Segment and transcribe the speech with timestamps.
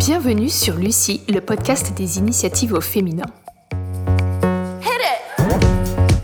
[0.00, 3.26] Bienvenue sur Lucie, le podcast des initiatives au féminin.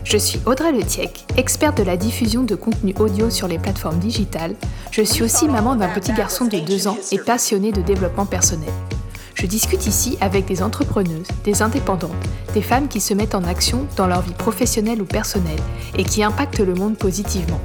[0.03, 4.55] Je suis Audrey Letiec, experte de la diffusion de contenu audio sur les plateformes digitales.
[4.89, 8.71] Je suis aussi maman d'un petit garçon de 2 ans et passionnée de développement personnel.
[9.35, 12.15] Je discute ici avec des entrepreneuses, des indépendantes,
[12.55, 15.59] des femmes qui se mettent en action dans leur vie professionnelle ou personnelle
[15.95, 17.61] et qui impactent le monde positivement.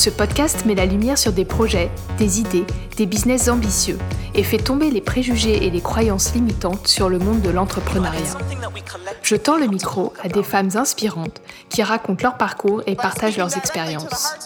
[0.00, 2.64] Ce podcast met la lumière sur des projets, des idées,
[2.96, 3.98] des business ambitieux
[4.34, 8.38] et fait tomber les préjugés et les croyances limitantes sur le monde de l'entrepreneuriat.
[9.22, 13.58] Je tends le micro à des femmes inspirantes qui racontent leur parcours et partagent leurs
[13.58, 14.36] expériences.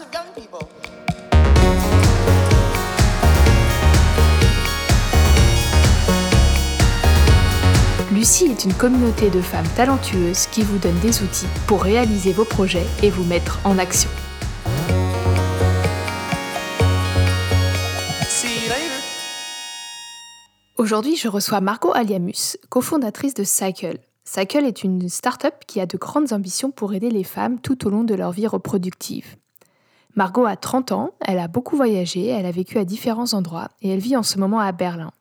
[8.12, 12.44] Lucie est une communauté de femmes talentueuses qui vous donne des outils pour réaliser vos
[12.44, 14.10] projets et vous mettre en action.
[20.76, 24.00] Aujourd'hui, je reçois Margot Aliamus, cofondatrice de Cycle.
[24.24, 27.90] Cycle est une start-up qui a de grandes ambitions pour aider les femmes tout au
[27.90, 29.36] long de leur vie reproductive.
[30.16, 33.90] Margot a 30 ans, elle a beaucoup voyagé, elle a vécu à différents endroits et
[33.90, 35.12] elle vit en ce moment à Berlin.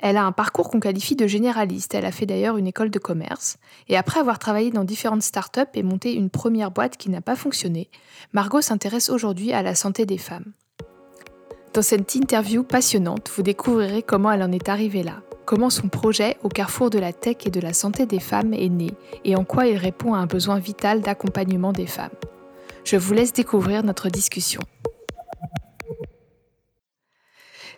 [0.00, 2.98] Elle a un parcours qu'on qualifie de généraliste, elle a fait d'ailleurs une école de
[2.98, 7.20] commerce, et après avoir travaillé dans différentes startups et monté une première boîte qui n'a
[7.20, 7.88] pas fonctionné,
[8.32, 10.52] Margot s'intéresse aujourd'hui à la santé des femmes.
[11.72, 16.36] Dans cette interview passionnante, vous découvrirez comment elle en est arrivée là, comment son projet
[16.42, 18.90] au carrefour de la tech et de la santé des femmes est né
[19.24, 22.10] et en quoi il répond à un besoin vital d'accompagnement des femmes.
[22.82, 24.62] Je vous laisse découvrir notre discussion.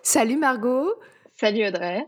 [0.03, 0.95] Salut Margot
[1.39, 2.07] Salut Audrey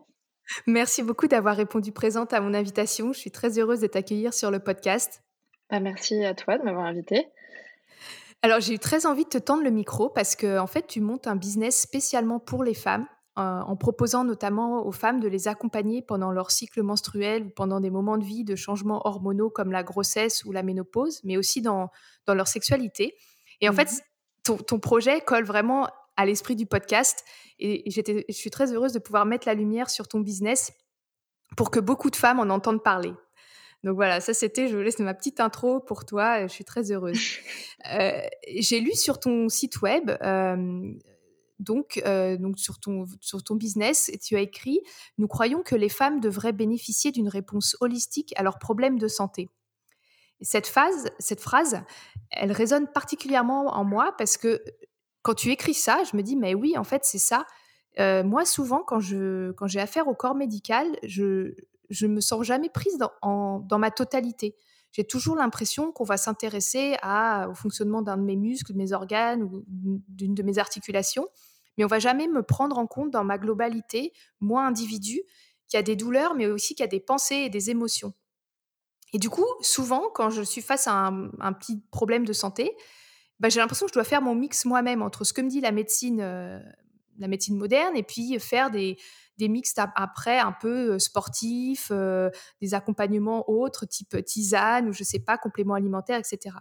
[0.66, 3.12] Merci beaucoup d'avoir répondu présente à mon invitation.
[3.12, 5.22] Je suis très heureuse de t'accueillir sur le podcast.
[5.70, 7.26] Bah, merci à toi de m'avoir invitée.
[8.44, 11.00] Alors, j'ai eu très envie de te tendre le micro parce que, en fait, tu
[11.00, 13.06] montes un business spécialement pour les femmes,
[13.38, 17.80] euh, en proposant notamment aux femmes de les accompagner pendant leur cycle menstruel ou pendant
[17.80, 21.62] des moments de vie de changements hormonaux comme la grossesse ou la ménopause, mais aussi
[21.62, 21.88] dans,
[22.26, 23.14] dans leur sexualité.
[23.62, 25.88] Et en fait, mmh ton, projet colle vraiment
[26.18, 27.24] à l'esprit du podcast.
[27.58, 30.70] Et je suis très heureuse de pouvoir mettre la lumière sur ton business
[31.56, 33.14] pour que beaucoup de femmes en entendent parler.
[33.84, 37.20] Donc voilà, ça c'était, je laisse ma petite intro pour toi, je suis très heureuse.
[37.92, 38.18] Euh,
[38.56, 40.90] j'ai lu sur ton site web, euh,
[41.58, 44.80] donc, euh, donc sur, ton, sur ton business, et tu as écrit
[45.18, 49.50] Nous croyons que les femmes devraient bénéficier d'une réponse holistique à leurs problèmes de santé.
[50.40, 51.82] cette, phase, cette phrase,
[52.30, 54.64] elle résonne particulièrement en moi parce que
[55.20, 57.44] quand tu écris ça, je me dis Mais oui, en fait, c'est ça.
[57.98, 61.54] moi, souvent, quand, je, quand j'ai affaire au corps médical, je,
[61.90, 64.56] je me sens jamais prise dans, ma totalité.
[64.92, 66.96] J'ai toujours l'impression qu'on va s'intéresser
[67.48, 71.26] au fonctionnement d'un de mes muscles, de mes organes ou d'une de mes articulations,
[71.76, 75.22] mais on va jamais me prendre en compte dans ma globalité, moi individu,
[75.68, 78.12] qui a des douleurs, mais aussi qui a des pensées et des émotions.
[79.12, 82.76] Et du coup, souvent, quand je suis face à un, petit problème de santé,
[83.40, 85.60] bah, j'ai l'impression que je dois faire mon mix moi-même entre ce que me dit
[85.60, 86.58] la médecine, euh,
[87.18, 88.96] la médecine moderne, et puis faire des,
[89.38, 91.90] des mixtes après un peu sportifs,
[92.60, 96.56] des accompagnements autres, type tisane ou je sais pas, compléments alimentaires, etc.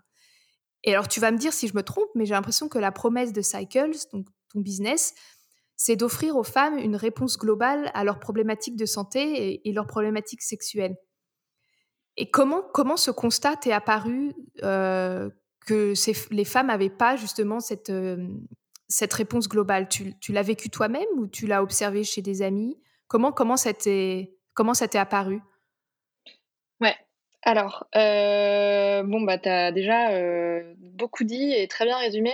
[0.84, 2.92] Et alors tu vas me dire si je me trompe, mais j'ai l'impression que la
[2.92, 5.14] promesse de Cycles, donc ton business,
[5.76, 10.42] c'est d'offrir aux femmes une réponse globale à leurs problématiques de santé et, leurs problématiques
[10.42, 10.96] sexuelles.
[12.16, 15.94] Et comment, comment ce constat est apparu que
[16.34, 17.92] les femmes n'avaient pas justement cette,
[18.88, 22.78] cette réponse globale Tu, l'as vécu toi-même ou tu l'as observé chez des amis?
[23.08, 24.30] Comment comment ça t'est
[24.96, 25.42] apparu?
[26.82, 26.96] Ouais.
[27.46, 32.32] Alors, euh, bon, bah, tu as déjà euh, beaucoup dit et très bien résumé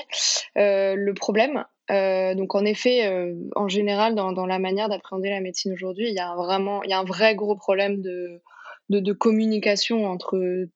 [0.57, 1.65] euh, le problème.
[1.89, 3.09] donc, en effet,
[3.55, 6.99] en général, dans, la manière d'appréhender la médecine aujourd'hui, il y a vraiment, y a
[6.99, 8.41] un vrai gros problème de,
[8.89, 10.67] de communication entre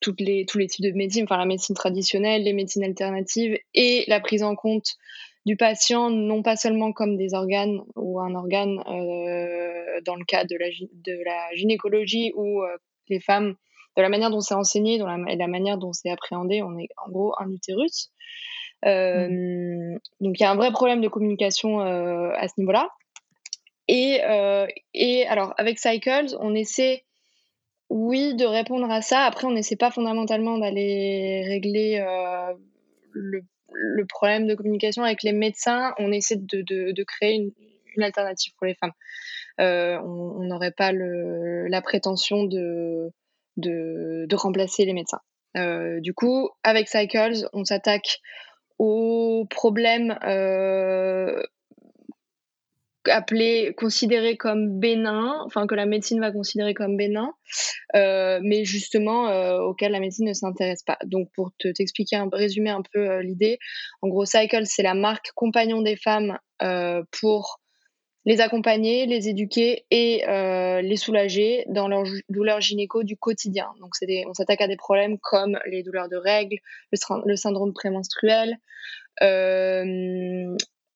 [0.00, 4.04] toutes les, tous les types de médecine, enfin la médecine traditionnelle, les médecines alternatives et
[4.08, 4.96] la prise en compte
[5.46, 10.44] du patient, non pas seulement comme des organes ou un organe euh, dans le cas
[10.44, 12.76] de la, de la gynécologie où euh,
[13.08, 13.54] les femmes,
[13.96, 16.88] de la manière dont c'est enseigné, dans la, la manière dont c'est appréhendé, on est
[17.06, 18.10] en gros un utérus.
[18.84, 19.96] Euh.
[20.20, 22.90] Donc il y a un vrai problème de communication à ce niveau-là.
[23.88, 24.20] Et,
[24.94, 27.05] et alors avec Cycles, on essaie
[27.88, 29.24] oui, de répondre à ça.
[29.24, 32.52] Après, on n'essaie pas fondamentalement d'aller régler euh,
[33.12, 35.94] le, problème de communication avec les médecins.
[35.98, 38.92] On essaie de, créer une, alternative pour les femmes.
[39.60, 43.12] Euh, on n'aurait pas la prétention de,
[44.32, 45.20] remplacer les médecins.
[45.56, 48.18] Euh, du coup, avec Cycles, on s'attaque
[48.78, 50.18] aux problèmes
[53.08, 57.32] appelé, considéré comme bénin, enfin que la médecine va considérer comme bénin,
[57.94, 60.98] euh, mais justement euh, auquel la médecine ne s'intéresse pas.
[61.04, 63.58] Donc pour te t'expliquer, un, résumer un peu euh, l'idée,
[64.02, 66.38] en gros Cycle c'est la marque compagnon des femmes
[67.20, 67.60] pour
[68.24, 73.68] les accompagner, les éduquer et les soulager dans leurs douleurs gynéco du quotidien.
[73.80, 73.92] Donc
[74.26, 76.56] on s'attaque à des problèmes comme les douleurs de règles,
[76.92, 78.56] le, syndrome prémenstruel,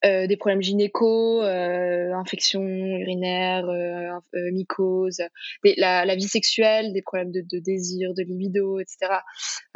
[0.05, 5.21] euh, des problèmes gynéco, euh, infections urinaires, euh, euh mycoses,
[5.77, 9.13] la, la, vie sexuelle, des problèmes de, de désir, de libido, etc.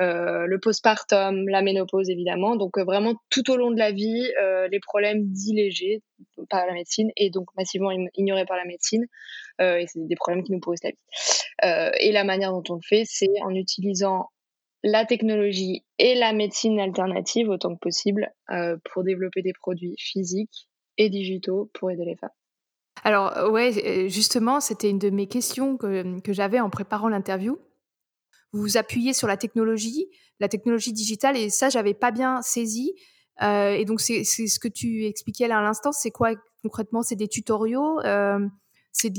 [0.00, 2.56] Euh, le postpartum, la ménopause évidemment.
[2.56, 4.30] Donc vraiment tout au long de la vie,
[4.70, 6.02] les problèmes dits légers
[6.48, 9.04] par la médecine et donc massivement ignorés par la médecine.
[9.60, 11.90] et c'est des problèmes qui nous pourrissent la vie.
[12.00, 14.28] et la manière dont on le fait, c'est en utilisant
[14.84, 20.68] la technologie et la médecine alternative autant que possible euh, pour développer des produits physiques
[20.98, 22.30] et digitaux pour aider les femmes.
[23.02, 27.08] Alors euh, ouais, euh, justement, c'était une de mes questions que, que j'avais en préparant
[27.08, 27.58] l'interview.
[28.52, 30.06] Vous vous appuyez sur la technologie,
[30.38, 32.94] la technologie digitale, et ça, j'avais pas bien saisi.
[33.42, 35.92] Euh, et donc, c'est ce que tu expliquais là à l'instant.
[35.92, 37.02] C'est quoi concrètement?
[37.02, 38.38] C'est des tutoriaux euh,
[38.92, 39.18] C'est de,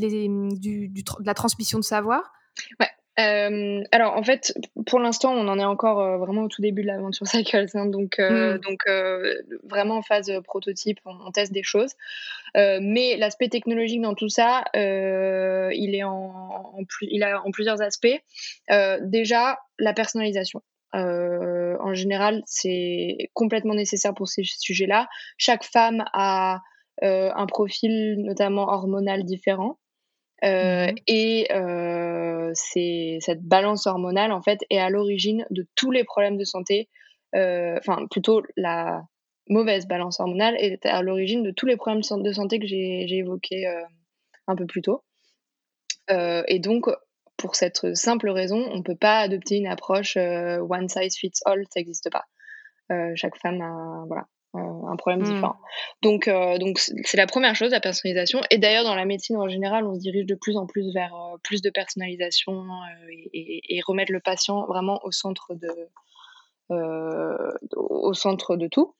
[0.58, 2.32] du, du, de la transmission de savoir?
[2.80, 4.54] Ouais, euh, alors en fait,
[4.86, 7.86] pour l'instant, on en est encore euh, vraiment au tout début de l'aventure Cycles, hein,
[7.86, 8.60] donc euh, mm.
[8.60, 11.94] donc euh, vraiment en phase prototype, on, on teste des choses.
[12.56, 17.82] mais l'aspect technologique dans tout ça, il est en, en, plus, il a en plusieurs
[17.82, 18.22] aspects.
[19.02, 20.62] déjà, la personnalisation.
[20.94, 25.08] en général, c'est complètement nécessaire pour ces sujets-là.
[25.38, 26.62] Chaque femme a
[27.02, 29.78] un profil notamment hormonal différent.
[30.46, 35.92] Euh, mmh et euh, c'est cette balance hormonale en fait est à l'origine de tous
[35.92, 36.90] les problèmes de santé.
[37.36, 39.04] Euh, enfin, plutôt la
[39.50, 43.66] mauvaise balance hormonale est à l'origine de tous les problèmes de santé que j'ai évoqués
[44.48, 45.04] un peu plus tôt.
[46.10, 46.88] et donc,
[47.38, 51.64] pour cette simple raison, on ne peut pas adopter une approche one size fits all,
[51.70, 52.26] ça n'existe pas.
[53.16, 54.26] chaque femme a, voilà,
[54.58, 55.34] un problème mmh.
[55.34, 55.56] différent.
[56.02, 58.42] Donc, euh, donc c'est la première chose, la personnalisation.
[58.50, 61.14] Et d'ailleurs, dans la médecine en général, on se dirige de plus en plus vers
[61.16, 62.66] euh, plus de personnalisation
[63.34, 65.70] et, et, remettre le patient vraiment au centre de,
[67.76, 68.94] au centre de tout.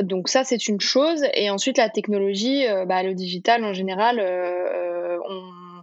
[0.00, 1.24] donc ça, c'est une chose.
[1.34, 4.20] Et ensuite, la technologie, bah, le digital en général,
[5.28, 5.82] on,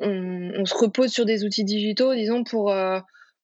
[0.00, 2.72] on, on, se repose sur des outils digitaux, disons, pour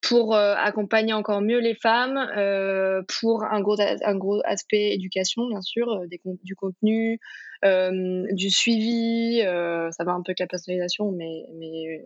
[0.01, 5.47] pour euh, accompagner encore mieux les femmes, euh, pour un gros, un gros aspect éducation,
[5.49, 6.07] bien sûr, euh,
[6.43, 7.21] du contenu,
[7.65, 12.05] euh, du suivi, ça va un peu avec la personnalisation, mais, mais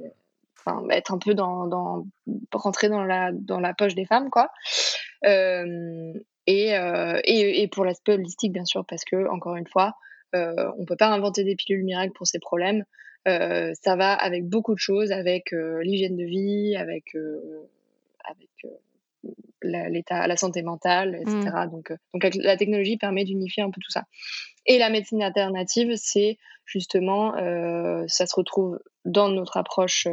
[0.91, 2.07] être un peu dans, dans,
[2.53, 4.51] rentrer dans la, dans la poche des femmes, quoi.
[5.25, 9.95] Et, et, et, pour l'aspect holistique, bien sûr, parce que, encore une fois,
[10.33, 12.85] on peut pas inventer des pilules miracles pour ces problèmes.
[13.27, 17.15] ça va avec beaucoup de choses, avec l'hygiène de vie, avec
[18.25, 21.51] avec euh, l'état, la santé mentale, etc.
[21.67, 21.71] Mm.
[21.71, 24.05] Donc, euh, donc la technologie permet d'unifier un peu tout ça.
[24.67, 30.07] Et la médecine alternative, c'est justement, euh, ça se retrouve dans notre approche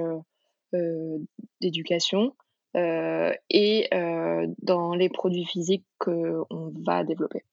[1.62, 2.36] d'éducation
[2.76, 6.46] et dans les produits physiques qu'on
[6.86, 7.44] va développer.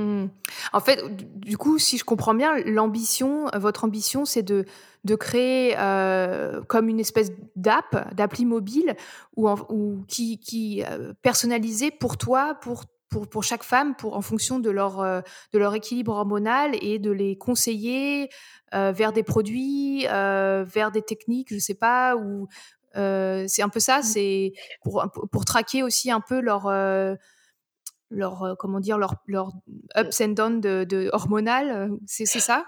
[0.00, 0.28] Mmh.
[0.72, 1.02] En fait,
[1.38, 4.64] du coup, si je comprends bien, l'ambition, votre ambition, c'est de,
[5.04, 8.96] de créer euh, comme une espèce d'app, d'appli mobile,
[9.36, 14.22] ou, ou qui, qui euh, personnalisée pour toi, pour, pour, pour, chaque femme, pour, en
[14.22, 15.20] fonction de leur, euh,
[15.52, 18.30] de leur équilibre hormonal et de les conseiller
[18.72, 22.46] vers des produits, vers des techniques, je sais pas, ou
[22.94, 24.02] c'est un peu ça, mmh.
[24.04, 24.52] c'est
[24.84, 26.68] pour, pour traquer aussi un peu leur
[28.10, 29.52] leur euh, comment dire leur, leur
[29.96, 32.64] ups and downs de, de hormonal euh, c'est ça?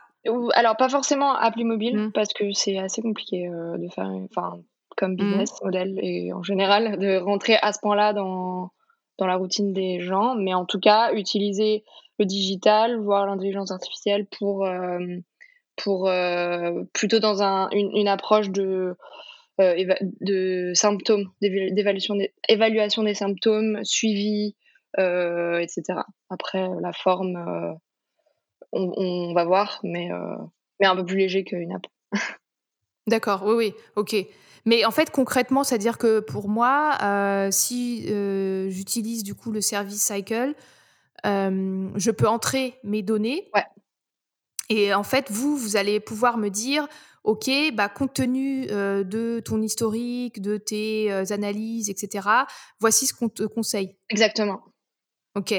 [0.54, 2.12] Alors pas forcément appli mobile mmh.
[2.12, 4.61] parce que c'est assez compliqué euh, de faire enfin
[4.96, 5.16] comme mmh.
[5.16, 8.70] business model et en général de rentrer à ce point-là dans
[9.18, 11.84] dans la routine des gens mais en tout cas utiliser
[12.18, 14.66] le digital voire l'intelligence artificielle pour
[15.76, 16.11] pour
[16.92, 18.94] plutôt dans un, une, approche de
[19.58, 24.54] de symptômes d'évaluation des, évaluation des symptômes suivi
[24.99, 26.00] etc.
[26.30, 27.72] Après, la forme, euh,
[28.72, 30.37] on, on, va voir, mais, euh,
[30.80, 31.87] mais un peu plus léger qu'une app.
[33.06, 34.14] D'accord, oui, oui, ok.
[34.64, 39.61] Mais en fait, concrètement, c'est-à-dire que pour moi, euh, si euh, j'utilise du coup le
[39.61, 40.54] service Cycle,
[41.26, 43.50] euh, je peux entrer mes données.
[43.54, 43.64] Ouais.
[44.68, 46.87] Et en fait, vous, vous allez pouvoir me dire,
[47.25, 52.28] OK, bah, compte tenu de ton historique, de tes analyses, etc.,
[52.80, 53.96] voici ce qu'on te conseille.
[54.08, 54.62] Exactement.
[55.35, 55.55] OK.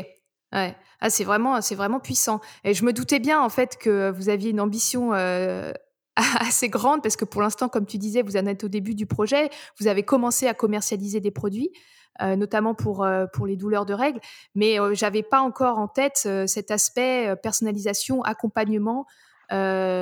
[0.54, 0.76] Ouais.
[1.00, 2.40] Ah, c'est vraiment, c'est vraiment puissant.
[2.64, 5.12] Et je me doutais bien en fait que vous aviez une ambition
[6.16, 9.06] assez grande parce que pour l'instant, comme tu disais, vous en êtes au début du
[9.06, 9.50] projet.
[9.80, 11.72] Vous avez commencé à commercialiser des produits.
[12.22, 14.20] notamment pour, pour les douleurs de règles,
[14.54, 19.08] mais j'avais pas encore en tête cet aspect personnalisation, accompagnement,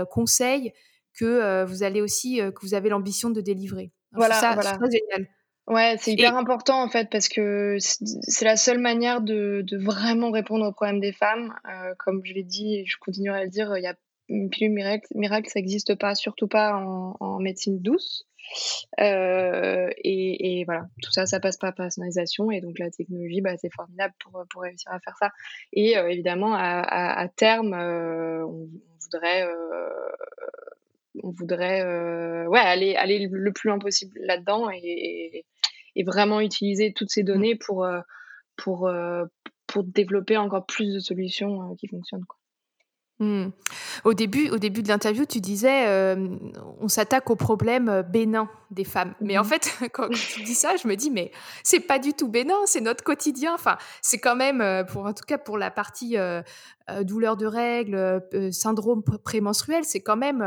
[0.09, 0.73] conseil
[1.13, 3.93] que vous allez aussi que vous avez l'ambition de délivrer.
[4.11, 4.77] voilà, ça, voilà.
[4.91, 5.29] génial.
[5.71, 10.29] Ouais, c'est hyper important en fait parce que c'est la seule manière de, de, vraiment
[10.29, 11.55] répondre aux problèmes des femmes.
[11.65, 13.95] Euh, comme je l'ai dit et je continuerai à le dire, il y a
[14.27, 18.27] une pilule miracle, miracle ça n'existe pas, surtout pas en, en médecine douce.
[18.99, 23.55] Euh, et, et, voilà, tout ça, ça passe par personnalisation et donc la technologie, bah,
[23.55, 25.29] c'est formidable pour, pour réussir à faire ça.
[25.71, 29.47] Et euh, évidemment, à, à, à terme, on, on, voudrait
[31.23, 35.45] on voudrait euh, ouais, aller, aller le plus loin possible là-dedans et,
[35.95, 37.99] et, vraiment utiliser toutes ces données pour, euh,
[38.55, 39.25] pour, euh,
[39.67, 42.25] pour développer encore plus de solutions qui fonctionnent.
[42.25, 42.37] Quoi.
[43.19, 43.51] Mmh.
[44.03, 45.85] Au début, au début de l'interview, tu disais
[46.79, 49.13] on s'attaque aux problèmes bénins des femmes.
[49.21, 51.31] Mais en mmh fait, quand tu dis ça, je me dis mais
[51.63, 53.53] c'est pas du tout bénin, c'est notre quotidien.
[53.53, 56.15] Enfin, c'est quand même pour en tout cas pour la partie
[57.03, 60.41] douleur de règles, syndrome prémenstruel, c'est quand même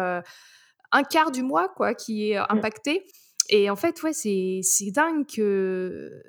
[0.94, 2.46] un quart du mois quoi qui est mmh.
[2.48, 3.06] impacté.
[3.50, 6.22] Et en fait, ouais, c'est dingue que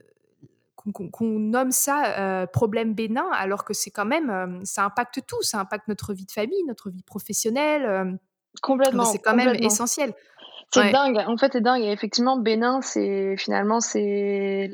[0.94, 5.42] qu'on nomme ça euh, problème bénin, alors que c'est quand même, euh, ça impacte tout,
[5.42, 7.86] ça impacte notre vie de famille, notre vie professionnelle.
[7.86, 8.12] Euh,
[8.62, 9.06] complètement.
[9.06, 10.14] C'est quand même essentiel.
[10.72, 11.18] C'est dingue.
[11.28, 11.82] En fait, c'est dingue.
[11.84, 14.72] Et effectivement, bénin, c'est finalement c'est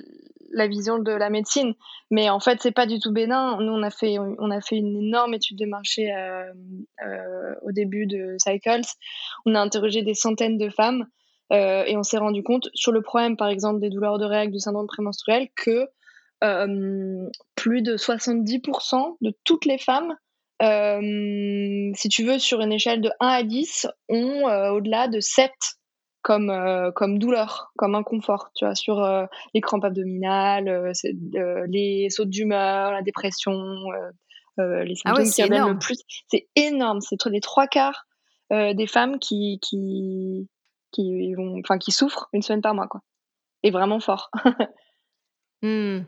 [0.54, 1.74] la vision de la médecine.
[2.10, 3.58] Mais en fait, c'est pas du tout bénin.
[3.60, 6.52] Nous, on a fait, on a fait une énorme étude de marché euh,
[7.06, 8.88] euh, au début de Cycles.
[9.46, 11.06] On a interrogé des centaines de femmes
[11.52, 14.54] euh, et on s'est rendu compte sur le problème, par exemple, des douleurs de règles,
[14.54, 15.88] du syndrome prémenstruel, que
[17.56, 20.16] plus de 70% de toutes les femmes
[21.96, 24.44] si tu veux, sur une échelle de 1 à 10, ont
[24.74, 25.52] au-delà de 7
[26.22, 32.10] comme euh, comme douleur, comme inconfort, tu vois, sur euh, les crampes abdominales, euh, les
[32.10, 33.54] sautes d'humeur, la dépression,
[34.58, 36.00] les ah symptômes qui reviennent le plus.
[36.28, 37.02] C'est énorme.
[37.02, 38.06] C'est les trois quarts
[38.52, 40.48] des femmes qui qui
[40.92, 43.02] qui vont, enfin qui souffrent une semaine par mois, quoi.
[43.64, 44.30] Et vraiment fort.
[45.62, 46.00] mmh.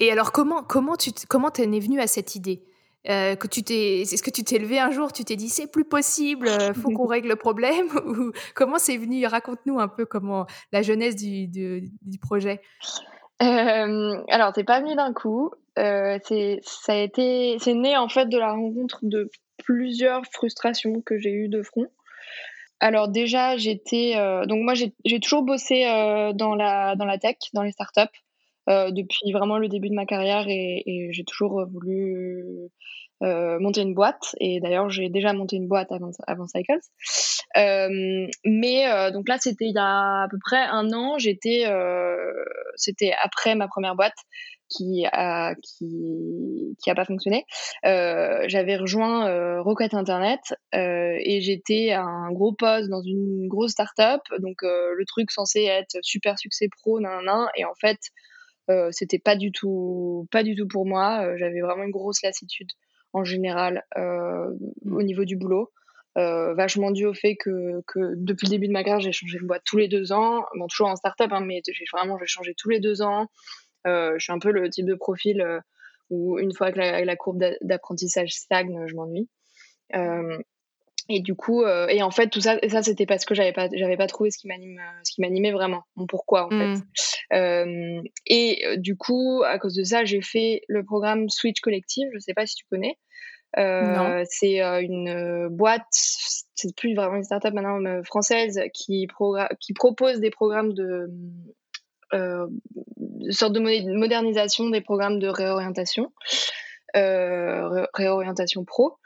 [0.00, 2.64] Et alors comment comment tu comment t'en es venue à cette idée?
[3.08, 5.70] Euh, que tu t'es, est-ce que tu t'es levé un jour, tu t'es dit c'est
[5.70, 9.24] plus possible, euh, faut qu'on règle le problème ou comment c'est venu?
[9.26, 12.60] Raconte-nous un peu comment la jeunesse du, du, projet.
[13.42, 18.08] Euh, alors c'est pas venu d'un coup, euh, c'est ça a été, c'est né en
[18.08, 19.30] fait de la rencontre de
[19.64, 21.86] plusieurs frustrations que j'ai eues de front.
[22.80, 24.14] Alors déjà j'étais,
[24.46, 25.84] donc moi j'ai, j'ai toujours bossé
[26.34, 28.18] dans la dans la tech, dans les startups.
[28.70, 32.44] Euh, depuis vraiment le début de ma carrière et, j'ai toujours voulu
[33.22, 34.34] euh, monter une boîte.
[34.38, 36.78] Et d'ailleurs, j'ai déjà monté une boîte avant, avant Cycles.
[37.56, 41.18] Euh, mais euh, donc là, c'était il y a à peu près un an.
[41.18, 42.32] J'étais, euh,
[42.76, 44.14] c'était après ma première boîte
[44.68, 47.44] qui a qui qui a pas fonctionné.
[47.84, 50.40] Euh, j'avais rejoint euh, Rocket Internet
[50.76, 54.22] euh, et j'étais un gros poste dans une grosse startup.
[54.38, 58.39] Donc le truc censé être super succès pro, nan, nan, et en fait euh,
[58.90, 61.24] c'était pas du tout pas du tout pour moi.
[61.24, 62.70] Euh, j'avais vraiment une grosse lassitude
[63.12, 64.50] en général euh,
[64.84, 64.96] mmh.
[64.96, 65.72] au niveau du boulot.
[66.16, 69.46] vachement dû au fait que, que depuis le début de ma carrière, j'ai changé de
[69.46, 70.44] boîte tous les deux ans.
[70.56, 73.26] Bon, toujours en start-up, hein, mais j'ai vraiment j'ai changé tous les deux ans.
[73.84, 75.44] je suis un peu le type de profil
[76.10, 79.28] où une fois que la, la courbe d'apprentissage stagne, je m'ennuie.
[81.08, 83.68] Et du coup, euh, et en fait, tout ça, ça c'était parce que j'avais pas,
[83.72, 86.74] j'avais pas trouvé ce qui m'anime, euh, ce qui m'animait vraiment, mon pourquoi en fait.
[86.74, 86.82] Mmh.
[87.32, 92.08] Euh, et euh, du coup, à cause de ça, j'ai fait le programme Switch Collective.
[92.14, 92.96] Je sais pas si tu connais.
[93.56, 99.08] C'est une boîte, c'est plus vraiment une startup maintenant française qui,
[99.60, 101.08] qui propose des programmes de,
[102.12, 106.12] de sorte de modernisation des programmes de réorientation,
[106.94, 108.99] réorientation pro.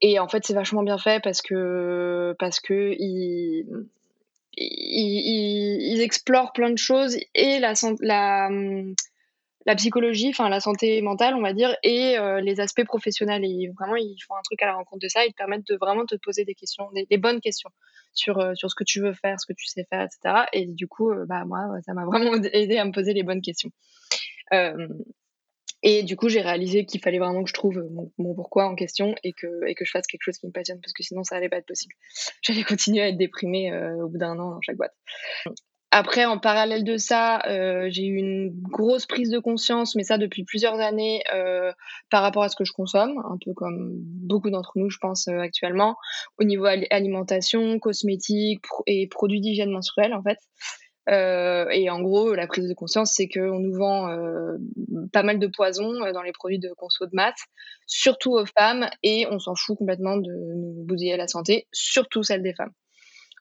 [0.00, 3.66] Et en fait, c'est vachement bien fait parce que parce que ils,
[4.56, 8.48] ils, ils explorent plein de choses et la la
[9.66, 13.44] la psychologie, enfin la santé mentale, on va dire, et euh, les aspects professionnels.
[13.44, 15.24] Et vraiment, ils font un truc à la rencontre de ça.
[15.26, 17.70] Ils te permettent de vraiment te poser des questions, des, bonnes questions
[18.14, 20.46] sur euh, sur ce que tu veux faire, ce que tu sais faire, etc.
[20.52, 23.42] Et du coup, euh, bah moi, ça m'a vraiment aidé à me poser les bonnes
[23.42, 23.70] questions.
[25.82, 27.82] Et du coup, j'ai réalisé qu'il fallait vraiment que je trouve
[28.18, 30.80] mon, pourquoi en question et que, et que je fasse quelque chose qui me passionne
[30.80, 31.94] parce que sinon, ça allait pas être possible.
[32.42, 33.72] J'allais continuer à être déprimée
[34.02, 34.94] au bout d'un an dans chaque boîte.
[35.92, 40.18] Après, en parallèle de ça, euh, j'ai eu une grosse prise de conscience, mais ça
[40.18, 41.72] depuis plusieurs années, euh,
[42.10, 45.26] par rapport à ce que je consomme, un peu comme beaucoup d'entre nous, je pense,
[45.26, 45.96] euh, actuellement,
[46.38, 50.38] au niveau alimentation, cosmétique et produits d'hygiène menstruelle, en fait.
[51.10, 54.08] Et en gros, la prise de conscience, c'est qu'on nous vend
[55.12, 57.46] pas mal de poisons dans les produits de conso de maths,
[57.86, 62.42] surtout aux femmes, et on s'en fout complètement de nous bousiller la santé, surtout celle
[62.42, 62.72] des femmes.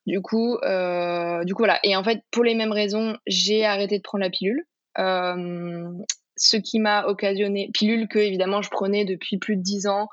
[0.05, 1.79] Du coup, euh, du coup, voilà.
[1.83, 4.63] Et en fait, pour les mêmes raisons, j'ai arrêté de prendre la pilule.
[4.97, 5.91] Euh,
[6.35, 10.07] ce qui m'a occasionné, pilule que évidemment je prenais depuis plus de 10 ans,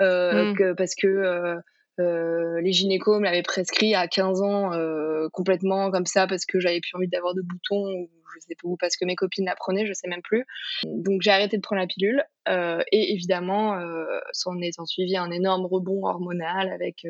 [0.00, 0.74] euh, mm.
[0.76, 1.56] parce que
[1.98, 4.70] les gynécos me l'avaient prescrit à 15 ans
[5.32, 8.68] complètement comme ça, parce que j'avais plus envie d'avoir de boutons, ou je sais pas,
[8.68, 10.44] ou parce que mes copines la prenaient, je sais même plus.
[10.84, 13.78] Donc j'ai arrêté de prendre la pilule, et évidemment,
[14.32, 17.04] s'en est suivi un énorme rebond hormonal avec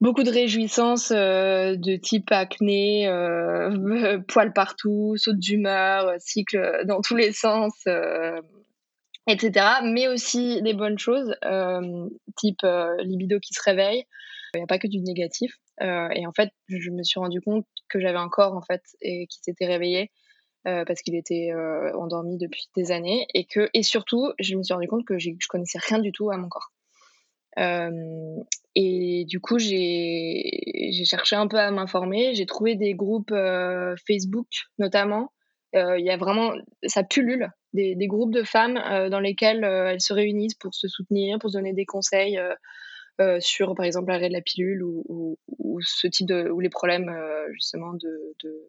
[0.00, 7.00] beaucoup de réjouissances euh, de type acné, euh, poils partout, saute d'humeur, euh, cycle dans
[7.00, 7.72] tous les sens,
[9.30, 9.80] etc.
[9.84, 11.34] Mais aussi des bonnes choses,
[12.36, 12.66] type
[13.00, 14.04] libido qui se réveille.
[14.54, 15.52] Il n'y a pas que du négatif.
[15.80, 19.26] et en fait, je me suis rendu compte que j'avais un corps en fait et
[19.26, 20.10] qui s'était réveillé.
[20.64, 21.50] parce qu'il était
[21.94, 25.30] endormi depuis des années et que et surtout je me suis rendu compte que je
[25.48, 26.70] connaissais rien du tout à mon corps
[27.58, 28.42] euh,
[28.74, 32.34] et du coup, j'ai cherché un peu à m'informer.
[32.34, 35.32] J'ai trouvé des groupes euh, Facebook, notamment.
[35.76, 36.52] Euh, il y a vraiment,
[36.86, 38.74] ça pullule, des, des groupes de femmes
[39.10, 42.40] dans lesquels elles se réunissent pour se soutenir, pour se donner des conseils
[43.38, 45.36] sur, par exemple, l'arrêt de la pilule ou,
[45.82, 47.14] ce type de, ou les problèmes
[47.52, 48.66] justement de, de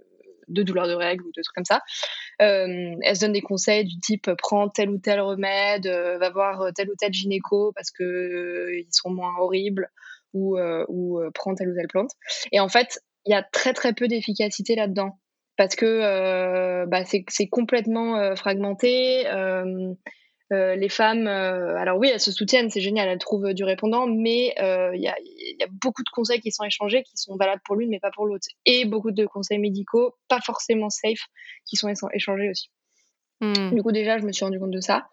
[0.52, 1.82] de douleurs de règles ou de trucs comme ça.
[2.42, 6.30] Euh, elle se donne des conseils du type prends tel ou tel remède, euh, va
[6.30, 9.90] voir tel ou tel gynéco parce que euh, ils sont moins horribles
[10.34, 12.12] ou, ou prends telle ou telle plante.
[12.54, 15.20] Et en fait, il y a très très peu d'efficacité là-dedans
[15.62, 19.26] parce que bah, c'est complètement fragmenté.
[20.52, 24.06] Euh, les femmes, euh, alors oui, elles se soutiennent, c'est génial, elles trouvent du répondant,
[24.06, 25.16] mais euh, il y, a,
[25.82, 28.48] beaucoup de conseils qui sont échangés, qui sont valables pour l'une, mais pas pour l'autre.
[28.66, 31.26] Et beaucoup de conseils médicaux, pas forcément safe,
[31.66, 32.70] qui sont échangés aussi.
[33.40, 33.74] Hmm.
[33.74, 35.08] Du coup, déjà, je me suis rendu compte de ça.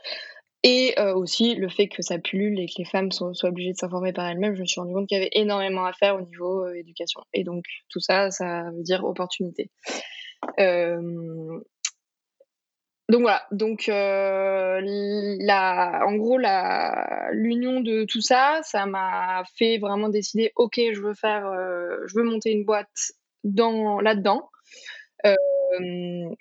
[0.65, 4.13] Et aussi le fait que ça pullule et que les femmes soient, obligées de s'informer
[4.13, 6.69] par elles-mêmes, je me suis rendu compte qu'il y avait énormément à faire au niveau
[6.71, 7.21] éducation.
[7.33, 9.71] Et donc tout ça, ça veut dire opportunité.
[10.61, 11.61] Euh,
[13.09, 14.81] donc voilà, donc euh,
[15.41, 16.39] la, en gros
[17.33, 22.19] l'union de tout ça, ça m'a fait vraiment décider, ok, je veux faire, euh, je
[22.19, 23.13] veux monter une boîte
[23.45, 24.51] dans là-dedans.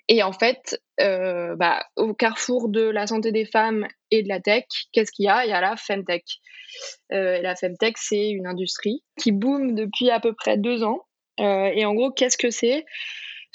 [0.08, 4.64] Et en fait, bah, au carrefour de la santé des femmes et de la tech,
[4.92, 5.44] qu'est-ce qu'il y a?
[5.44, 6.24] Il y a la femtech.
[7.10, 11.02] La femtech, c'est une industrie qui boom depuis à peu près deux ans.
[11.38, 12.84] et en gros, qu'est-ce que c'est?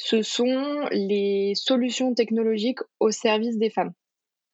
[0.04, 3.94] Ce sont les solutions technologiques au service des femmes.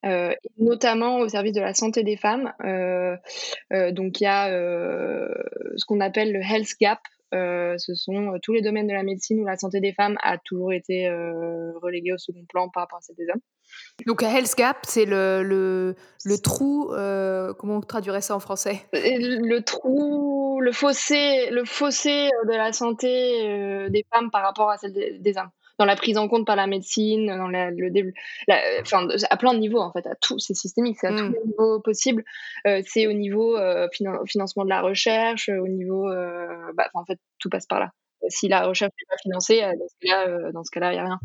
[0.05, 2.53] Euh, notamment au service de la santé des femmes.
[2.63, 3.17] Euh,
[3.73, 6.99] euh, donc il y a ce qu'on appelle le health gap.
[7.31, 10.73] Ce sont tous les domaines de la médecine où la santé des femmes a toujours
[10.73, 11.09] été
[11.81, 13.41] reléguée au second plan par rapport à celle des hommes.
[14.07, 16.87] Donc health gap, c'est le, le, le, trou,
[17.57, 18.81] comment on traduirait ça en français?
[18.93, 24.93] Le trou, le fossé, le fossé de la santé des femmes par rapport à celle
[24.93, 29.53] des hommes dans la prise en compte par la médecine, dans le enfin, à plein
[29.53, 31.33] de niveaux en fait, à tout, c'est systémique, c'est à tous mm.
[31.33, 32.23] les niveaux possibles.
[32.67, 33.87] Euh, c'est au niveau euh,
[34.27, 37.91] financement de la recherche, au niveau, euh, bah, en fait, tout passe par là.
[38.27, 39.61] Si la recherche n'est pas financée,
[40.53, 41.19] dans ce cas-là, il n'y a rien.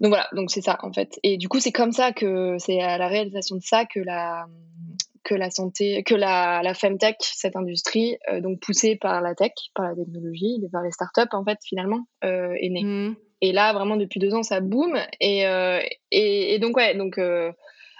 [0.00, 1.18] Donc voilà, donc c'est ça en fait.
[1.22, 4.46] Et du coup, c'est comme ça que c'est à la réalisation de ça que la
[5.24, 9.50] que la santé, que la, la femtech, cette industrie, euh, donc poussée par la tech,
[9.74, 12.84] par la technologie, par les startups en fait finalement, euh, est née.
[12.84, 13.16] Mmh.
[13.40, 15.80] Et là vraiment depuis deux ans ça boom et, euh,
[16.10, 17.20] et, et, donc ouais donc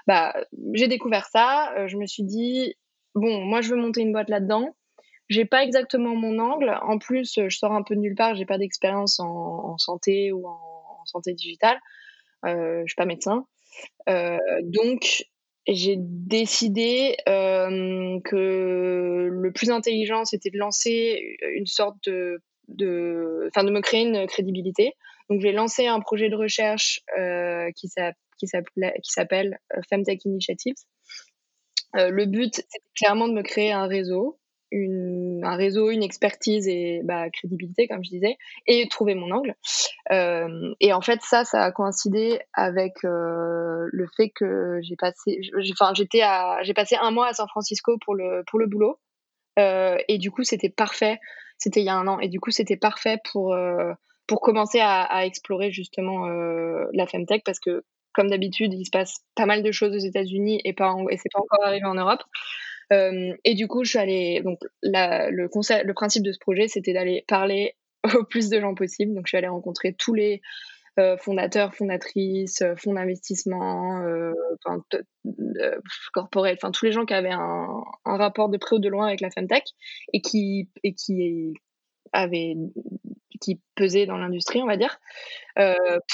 [0.06, 0.35] bah
[0.72, 2.74] j'ai découvert ça, je me suis dit
[3.14, 4.74] bon moi je veux monter une boîte là-dedans.
[5.28, 6.78] J'ai pas exactement mon angle.
[6.82, 8.37] En plus, je sors un peu de nulle part.
[8.37, 10.75] J'ai pas d'expérience en, en, santé ou en,
[11.06, 11.78] santé digitale.
[12.44, 13.46] Euh, je suis pas médecin.
[14.08, 15.24] Euh, donc,
[15.66, 23.64] j'ai décidé euh, que le plus intelligent, c'était de lancer une sorte de, de, enfin,
[23.64, 24.92] de me créer une crédibilité.
[25.28, 27.00] Donc, j'ai lancé un projet de recherche
[27.74, 29.58] qui s'appelle
[29.90, 30.76] Femtech Initiatives.
[31.94, 34.38] Le but, c'est clairement de me créer un réseau
[34.72, 39.54] un réseau, une expertise et bah, crédibilité, comme je disais, et trouver mon angle.
[40.12, 45.40] Euh, et en fait, ça, ça a coïncidé avec euh, le fait que j'ai passé,
[45.72, 49.00] enfin, j'étais à, j'ai passé un mois à San Francisco pour le pour le boulot,
[49.58, 51.18] euh, et du coup, c'était parfait.
[51.58, 53.56] C'était il y a un an, et du coup, c'était parfait pour
[54.26, 59.46] pour commencer à, explorer justement la femtech parce que comme d'habitude, il se passe pas
[59.46, 62.22] mal de choses aux États-Unis et pas et c'est pas encore arrivé en Europe.
[62.90, 64.42] Et du coup, je suis allée.
[64.42, 67.74] Donc, le principe de ce projet, c'était d'aller parler
[68.14, 69.14] au plus de gens possible.
[69.14, 70.40] Donc, je suis allée rencontrer tous les
[70.98, 74.32] euh, fondateurs, fondatrices, euh, fonds d'investissement, euh,
[74.66, 75.80] euh,
[76.72, 79.64] tous les gens qui avaient un, rapport de près ou de loin avec la femtech
[80.14, 80.70] et qui,
[82.12, 82.56] avaient
[83.42, 84.98] qui pesaient dans l'industrie, on va dire,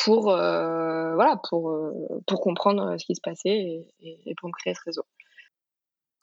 [0.04, 1.76] pour voilà, pour
[2.26, 5.04] pour comprendre ce qui se passait et, et, et pour me créer ce réseau.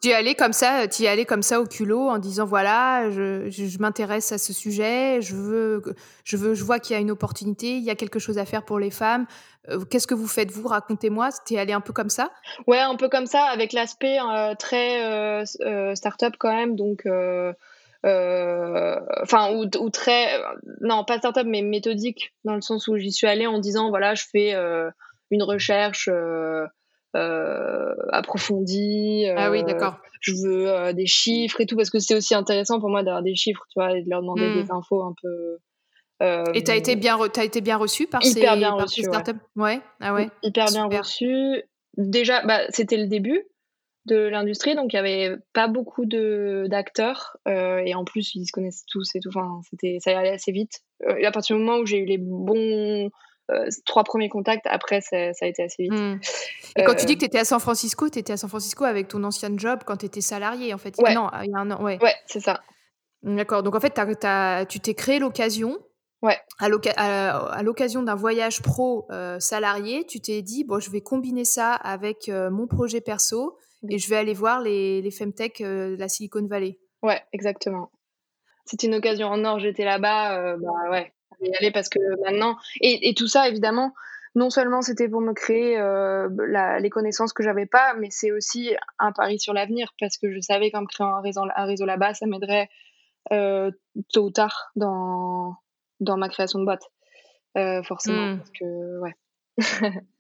[0.02, 3.78] Tu y allais comme ça, allais comme ça au culot en disant voilà, je, je,
[3.80, 5.82] m'intéresse à ce sujet, je veux,
[6.24, 8.46] je veux, je vois qu'il y a une opportunité, il y a quelque chose à
[8.46, 9.26] faire pour les femmes.
[9.68, 10.66] Euh, Qu'est-ce que vous faites vous?
[10.70, 11.30] Racontez-moi.
[11.46, 12.32] Tu es allé un peu comme ça?
[12.66, 17.06] Ouais, un peu comme ça, avec l'aspect euh, très euh, euh, start-up quand même, donc.
[17.06, 17.54] Euh,
[19.22, 20.42] enfin ou, ou, très
[20.80, 24.16] non pas start-up mais méthodique dans le sens où j'y suis allée en disant voilà
[24.16, 24.56] je fais
[25.32, 26.08] une recherche
[27.16, 29.26] euh, approfondie.
[29.36, 29.98] ah oui, d'accord.
[30.22, 33.24] Je veux euh, des chiffres et tout parce que c'est aussi intéressant pour moi d'avoir
[33.24, 34.64] des chiffres, tu vois, et de leur demander mmh.
[34.64, 35.58] des infos un peu.
[36.22, 39.02] Euh, et t'as été bien, as été bien reçu par hyper ces, bien par reçu,
[39.02, 39.32] ces startups?
[39.56, 39.76] Ouais.
[39.76, 39.82] ouais.
[40.02, 40.30] Ah ouais.
[40.44, 41.00] Hyper bien Super.
[41.00, 41.64] reçu.
[41.98, 43.46] Déjà, bah, c'était le début
[44.06, 48.46] de l'industrie, donc il y avait pas beaucoup de d'acteurs euh, et en plus ils
[48.46, 49.30] se connaissent tous et tout.
[49.30, 50.82] Enfin, c'était ça allait assez vite.
[51.08, 53.10] Euh, à partir du moment où j'ai eu les bons euh,
[53.86, 55.94] trois premiers contacts, après, ça, ça, a été assez vite.
[55.94, 56.20] Mmh.
[56.78, 58.84] Et quand tu dis que tu étais à San Francisco, tu étais à San Francisco
[58.84, 60.96] avec ton ancien job quand tu étais salarié, en fait.
[61.00, 61.14] Ouais.
[61.14, 61.98] Non, il y a un an, ouais.
[62.02, 62.62] Ouais, c'est ça.
[63.24, 63.64] D'accord.
[63.64, 64.00] Donc, en fait,
[64.68, 65.78] tu t'es créé l'occasion.
[66.22, 66.38] Ouais.
[66.58, 66.68] À,
[67.64, 72.28] l'occasion d'un voyage pro euh, salarié, tu t'es dit, bon, je vais combiner ça avec
[72.28, 73.58] euh, mon projet perso
[73.90, 76.78] et je vais aller voir les, les femtech euh, de la Silicon Valley.
[77.04, 77.90] Ouais, exactement.
[78.66, 83.10] C'était une occasion en or, j'étais là-bas, bah ouais, y aller parce que maintenant et,
[83.10, 83.94] et, tout ça évidemment
[84.36, 88.32] non seulement c'était pour me créer euh, la, les connaissances que j'avais pas mais c'est
[88.32, 91.86] aussi un pari sur l'avenir parce que je savais qu'en créant un réseau, un réseau
[91.86, 92.70] là-bas ça m'aiderait
[93.32, 93.72] euh,
[94.14, 95.56] tôt ou tard dans
[96.00, 96.84] dans ma création de boîte
[97.58, 98.38] euh, forcément mmh.
[98.38, 99.16] parce que ouais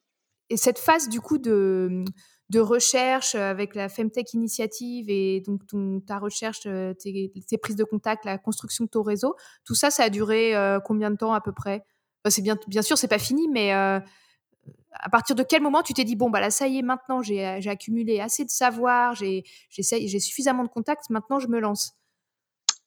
[0.50, 2.04] et cette phase du coup de
[2.50, 5.62] de recherche avec la Femtech Initiative et donc
[6.08, 9.36] ta recherche, tes, tes, prises de contact, la construction de ton réseau,
[9.66, 11.84] tout ça, ça a duré euh, combien de temps à peu près?
[12.28, 14.00] C'est bien, bien sûr, c'est pas fini, mais euh,
[14.94, 17.22] à partir de quel moment tu t'es dit bon bah là ça y est, maintenant
[17.22, 19.44] j'ai accumulé assez de savoir, j'ai
[20.20, 21.94] suffisamment de contacts, maintenant je me lance?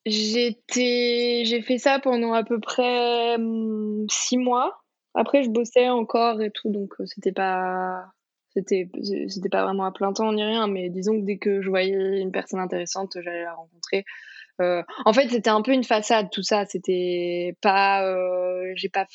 [0.05, 4.82] J'ai fait ça pendant à peu près hum, six mois.
[5.15, 8.07] Après, je bossais encore et tout, donc c'était pas
[8.55, 12.21] c'était pas vraiment à plein temps ni rien mais disons que dès que je voyais
[12.21, 14.05] une personne intéressante j'allais la rencontrer.
[14.61, 16.67] Euh, en fait c'était un peu une façade tout ça.
[16.67, 19.07] C'était pas euh, j'ai pas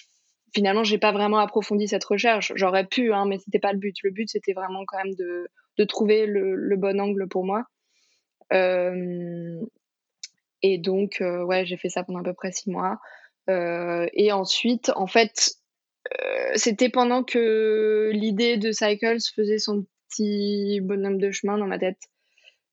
[0.55, 2.51] finalement j'ai pas vraiment approfondi cette recherche.
[2.55, 3.95] J'aurais pu hein, mais c'était pas le but.
[4.03, 7.65] Le but c'était vraiment quand même de de trouver le, le bon angle pour moi.
[8.53, 9.59] Euh,
[10.63, 12.97] et donc euh, ouais j'ai fait ça pendant à peu près six mois.
[13.49, 15.66] Euh, et ensuite en fait euh,
[16.55, 21.99] c'était pendant que l'idée de Cycles faisait son petit bonhomme de chemin dans ma tête.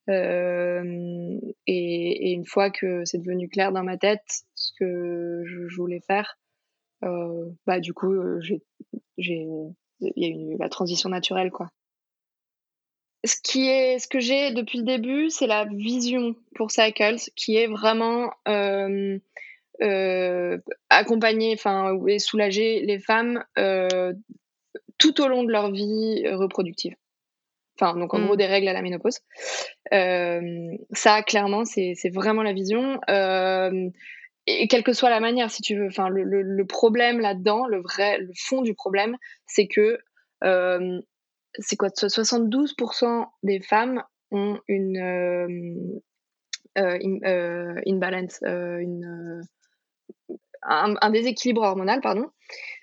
[0.09, 6.01] Euh, et, une fois que c'est devenu clair dans ma tête ce que je, voulais
[6.01, 6.37] faire,
[7.03, 8.13] euh, bah du coup,
[9.17, 11.71] il y a eu la transition naturelle, quoi.
[13.25, 17.55] Ce qui est, ce que j'ai depuis le début, c'est la vision pour Cycles, qui
[17.55, 19.17] est vraiment euh,
[19.81, 20.57] euh,
[20.89, 24.13] accompagner, enfin, et soulager les femmes euh,
[24.97, 26.95] tout au long de leur vie reproductive.
[27.77, 28.25] Enfin, donc en mmh.
[28.25, 29.19] gros des règles à la ménopause.
[29.93, 32.99] Euh, ça, clairement, c'est vraiment la vision.
[34.47, 35.87] Et quelle que soit la manière, si tu veux.
[35.87, 39.97] Enfin, le, le, le problème là-dedans, le vrai, le fond du problème, c'est que
[40.41, 44.97] c'est quoi 72% des femmes ont une
[46.77, 49.41] euh, in, imbalance, une
[50.67, 52.29] un, un, déséquilibre hormonal, pardon,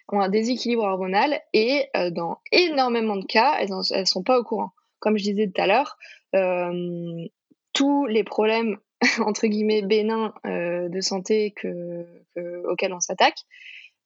[0.08, 4.44] ont un déséquilibre hormonal et euh, dans énormément de cas, elles ne sont pas au
[4.44, 4.70] courant.
[5.00, 5.96] Comme je disais tout à l'heure,
[6.34, 7.26] euh,
[7.72, 8.78] tous les problèmes
[9.20, 13.38] entre guillemets bénins euh, de santé que, que, auxquels on s'attaque,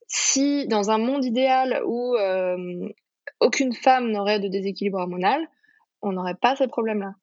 [0.06, 2.16] si dans un monde idéal où
[3.40, 5.48] aucune femme n'aurait de déséquilibre hormonal,
[6.00, 7.14] on n'aurait pas ces problèmes-là.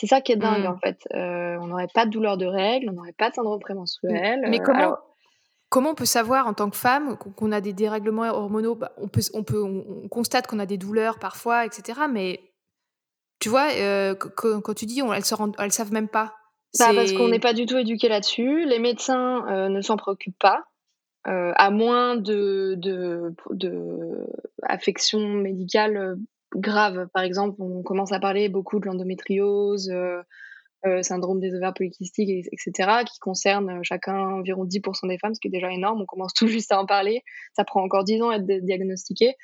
[0.00, 0.68] C'est ça qui est dingue, mmh.
[0.68, 1.06] en fait.
[1.12, 4.40] on n'aurait pas de douleur de règles, on n'aurait pas de syndrome prémenstruel.
[4.48, 4.96] Mais comment,
[5.68, 8.74] comment on peut savoir en tant que femme qu'on a des dérèglements hormonaux?
[8.74, 12.00] Bah, on, peut, on, peut, on constate qu'on a des douleurs parfois, etc.
[12.10, 12.40] Mais
[13.40, 13.68] tu vois,
[14.14, 16.34] quand, tu dis elles ne savent même pas.
[16.78, 18.66] Bah, parce qu'on n'est pas du tout éduqué là-dessus.
[18.66, 20.64] Les médecins ne s'en préoccupent pas.
[21.26, 24.26] Euh, à moins de, de, de
[24.62, 26.16] affections médicales
[26.54, 27.08] graves.
[27.12, 29.92] Par exemple, on commence à parler beaucoup de l'endométriose,
[30.86, 35.40] euh, euh, syndrome des ovaires polykystiques, etc., qui concernent chacun environ 10% des femmes, ce
[35.40, 36.02] qui est déjà énorme.
[36.02, 37.22] On commence tout juste à en parler.
[37.54, 39.34] Ça prend encore 10 ans à être diagnostiqué.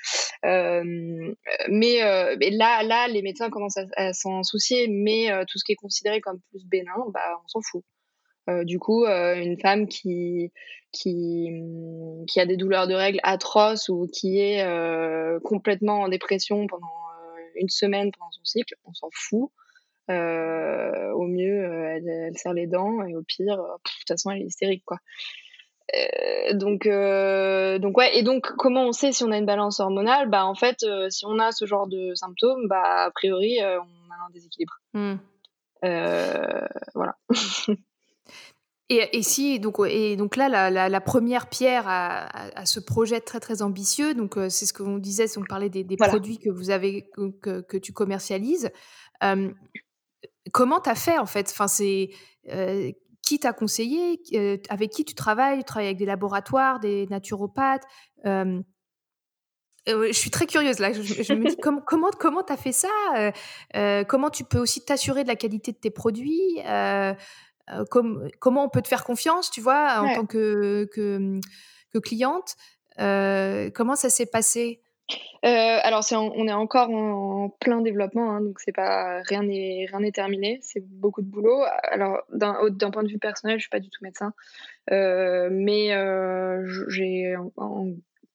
[0.42, 6.20] mais, là, là, les médecins commencent à, s'en soucier, mais tout ce qui est considéré
[6.20, 7.82] comme plus bénin, bah, on s'en fout.
[8.50, 10.52] Euh, du coup, euh, une femme qui,
[10.92, 11.48] qui,
[12.26, 16.86] qui a des douleurs de règles atroces ou qui est euh, complètement en dépression pendant
[17.56, 19.50] une semaine pendant son cycle, on s'en fout.
[20.08, 24.84] Au mieux, elle, serre les dents et au pire, de toute façon, elle est hystérique,
[24.84, 24.98] quoi.
[26.52, 28.16] donc, donc ouais.
[28.16, 30.28] Et donc, comment on sait si on a une balance hormonale?
[30.28, 34.26] Bah, en fait, si on a ce genre de symptômes, bah, a priori, on a
[34.26, 34.74] un déséquilibre.
[34.94, 35.14] Mmh.
[36.94, 37.16] voilà.
[38.90, 44.12] Et, si donc et donc là la, première pierre à, ce projet très très ambitieux
[44.12, 47.08] donc euh, c'est ce que vous disait si on parlait des, produits que vous avez
[47.40, 48.70] que, tu commercialises
[50.54, 51.50] comment tu as fait en fait?
[51.50, 52.10] Enfin c'est
[52.50, 52.90] euh,
[53.22, 54.22] qui t'a conseillé?
[54.34, 55.58] Euh, avec qui tu travailles?
[55.58, 57.82] Tu travailles avec des laboratoires des naturopathes?
[58.24, 58.62] Je
[60.12, 60.92] suis très curieuse là.
[60.92, 62.88] Je, me dis comment comment comment t'as fait ça?
[64.08, 66.60] Comment tu peux aussi t'assurer de la qualité de tes produits?
[67.90, 72.54] Comment on peut te faire confiance, tu vois, en tant que, que, cliente?
[72.96, 74.83] comment ça s'est passé?
[75.42, 80.12] Alors on est encore en, plein développement, hein, donc c'est pas rien n'est rien n'est
[80.12, 81.62] terminé, c'est beaucoup de boulot.
[81.90, 84.32] Alors d'un point de vue personnel, je suis pas du tout médecin,
[84.90, 85.90] mais
[86.88, 87.34] j'ai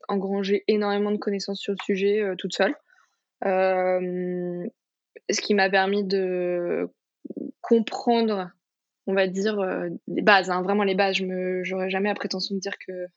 [0.07, 2.75] engrangé énormément de connaissances sur le sujet toute seule,
[3.43, 6.89] ce qui m'a permis de
[7.61, 8.51] comprendre
[9.09, 11.15] on va dire, euh, des bases, hein, vraiment les bases.
[11.15, 13.07] Je n'aurais jamais la prétention de dire que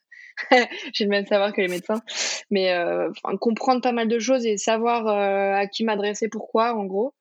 [0.93, 2.03] j'ai le même savoir que les médecins,
[2.51, 6.85] mais euh, comprendre pas mal de choses et savoir euh, à qui m'adresser, pourquoi, en
[6.85, 7.15] gros.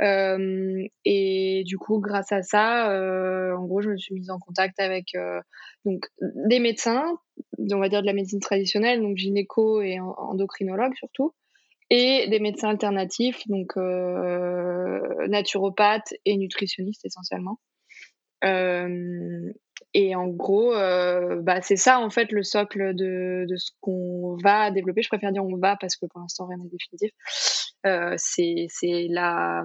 [0.00, 2.90] et du coup, grâce à ça,
[3.56, 5.16] en gros, je me suis mise en contact avec
[5.84, 7.18] donc des médecins,
[7.58, 11.34] on va dire de la médecine traditionnelle, donc gynéco et endocrinologue surtout,
[11.88, 13.76] et des médecins alternatifs, donc
[15.28, 17.58] naturopathes et nutritionnistes essentiellement.
[18.44, 19.52] Euh,
[19.98, 24.36] et en gros, euh, bah, c'est ça en fait le socle de, de ce qu'on
[24.44, 25.00] va développer.
[25.00, 27.12] Je préfère dire on va parce que pour l'instant rien n'est définitif.
[27.86, 29.64] Euh, c'est la,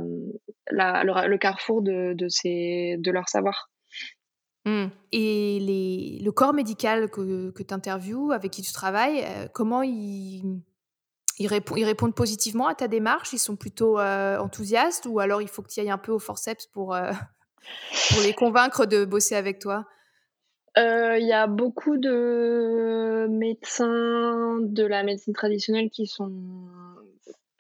[0.70, 3.70] la, le, carrefour de, de, ces, de leur savoir.
[4.64, 4.86] Mmh.
[5.12, 10.62] Et les, le corps médical que, que tu interviews, avec qui tu travailles, comment ils,
[11.40, 13.34] ils, répondent, ils, répondent positivement à ta démarche?
[13.34, 16.68] Ils sont plutôt enthousiastes ou alors il faut que tu ailles un peu au forceps
[16.68, 19.86] pour, pour les convaincre de bosser avec toi?
[19.86, 20.01] euh,
[20.78, 26.32] il y a beaucoup de médecins de la médecine traditionnelle qui sont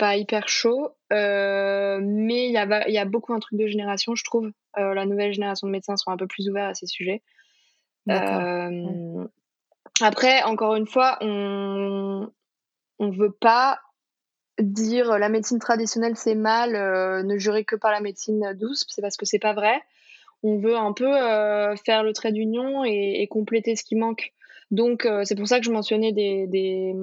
[0.02, 4.16] pas hyper chauds, euh, mais il y a, y a beaucoup un truc de génération,
[4.16, 4.52] je trouve.
[4.80, 7.22] Euh, la nouvelle génération de médecins sont un peu plus ouverts à ces sujets.
[10.02, 12.32] Après, encore une fois, on
[13.00, 13.80] ne veut pas
[14.60, 16.72] dire la médecine traditionnelle c'est mal,
[17.24, 19.84] ne jurer que par la médecine douce, c'est parce que c'est pas vrai
[20.44, 24.34] on veut un peu euh, faire le trait d'union et, compléter ce qui manque.
[24.72, 26.94] Donc, euh, c'est pour ça que je mentionnais des, des,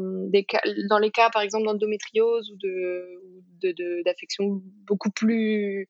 [0.89, 5.89] dans les cas, par exemple, d'endométriose ou de, d'affections beaucoup plus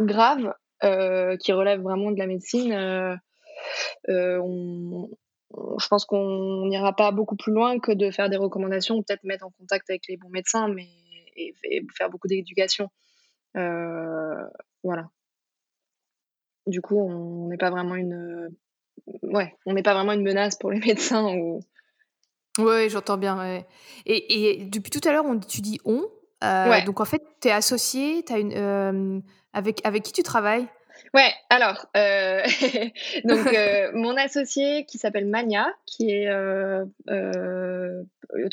[0.00, 2.72] graves euh, qui relèvent vraiment de la médecine.
[4.08, 9.46] Je pense qu'on n'ira pas beaucoup plus loin que de faire des recommandations, peut-être mettre
[9.46, 10.88] en contact avec les bons médecins, mais
[11.36, 11.54] et
[11.96, 12.88] faire beaucoup d'éducation.
[13.54, 15.08] voilà
[16.66, 18.50] du coup, on n'est pas vraiment une,
[19.22, 21.60] ouais, on n'est pas vraiment une menace pour les médecins ou.
[22.58, 23.64] Oui, j'entends bien.
[24.06, 26.04] Et, et, depuis tout à l'heure, on, tu dis on.
[26.44, 29.20] Euh, donc en fait, tu es associé, as une, euh,
[29.52, 30.66] avec, avec qui tu travailles?
[31.14, 32.42] Ouais, alors, euh,
[33.24, 33.56] donc
[33.94, 36.30] mon associée qui s'appelle Mania, qui est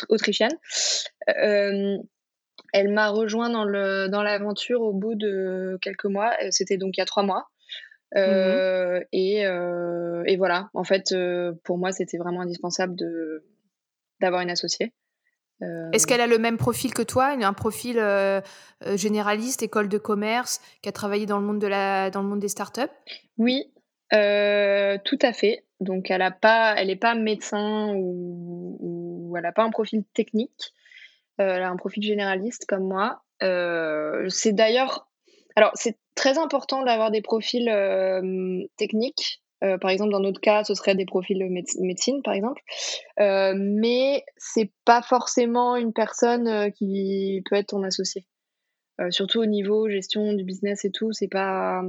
[0.10, 0.58] autrichienne,
[2.74, 6.34] elle m'a rejoint dans l'aventure dans au bout de quelques mois.
[6.50, 7.50] C'était donc il y a trois mois.
[8.14, 13.46] Mmh euh, et, euh, et, voilà, en fait, euh, pour moi, c'était vraiment indispensable de
[14.20, 14.94] d'avoir une associée.
[15.94, 18.04] Est-ce qu'elle a le même profil que toi, un profil
[18.96, 22.40] généraliste, école de commerce, qui a travaillé dans le monde, de la, dans le monde
[22.40, 22.90] des startups?
[23.38, 23.72] Oui,
[24.10, 25.66] tout à fait.
[25.80, 30.74] Donc elle n'est pas, elle pas médecin ou, ou elle n'a pas un profil technique.
[31.38, 33.22] elle a un profil généraliste comme moi.
[33.40, 35.12] c'est d'ailleurs,
[35.56, 37.70] alors c'est très important d'avoir des profils
[38.78, 42.62] techniques euh, par exemple, dans notre cas, ce serait des profils de médecine, par exemple.
[43.20, 48.26] Euh, mais c'est pas forcément une personne euh, qui peut être ton associé.
[49.10, 51.82] surtout au niveau gestion du business et tout, c'est pas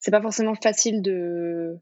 [0.00, 1.76] c'est pas forcément facile de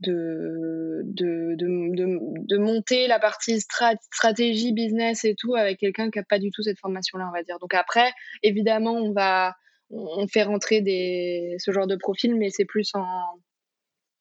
[0.00, 6.24] de, de, de, de, monter la partie stratégie, business et tout avec quelqu'un qui n'a
[6.24, 7.58] pas du tout cette formation-là, on va dire.
[7.58, 8.12] Donc après,
[8.44, 9.56] évidemment, on va
[9.90, 13.40] on fait rentrer des, ce genre de profil, mais c'est plus en,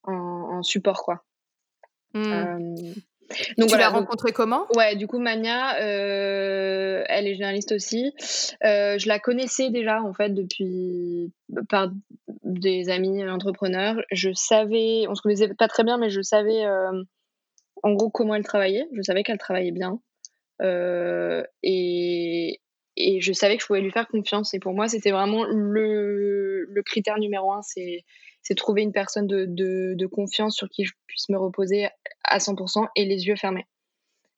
[0.03, 1.23] en, support, quoi.
[2.13, 2.23] Mmh.
[2.25, 2.93] Euh,
[3.57, 4.65] donc, tu l'as rencontrée comment?
[4.75, 8.13] Ouais, du coup, Mania, euh, elle est journaliste aussi.
[8.63, 11.33] Euh, je la connaissais déjà, en fait, depuis
[11.67, 11.89] par
[12.43, 13.97] des amis entrepreneurs.
[14.11, 16.65] Je savais, on se connaissait pas très bien, mais je savais
[17.83, 18.87] en gros comment elle travaillait.
[18.93, 19.99] Je savais qu'elle travaillait bien.
[21.63, 22.61] et,
[22.97, 24.53] et je savais que je pouvais lui faire confiance.
[24.53, 27.61] Et pour moi, c'était vraiment le, critère numéro un.
[27.61, 28.03] C'est
[28.41, 31.89] c'est trouver une personne de, de, confiance sur qui je puisse me reposer
[32.23, 33.65] à 100% et les yeux fermés.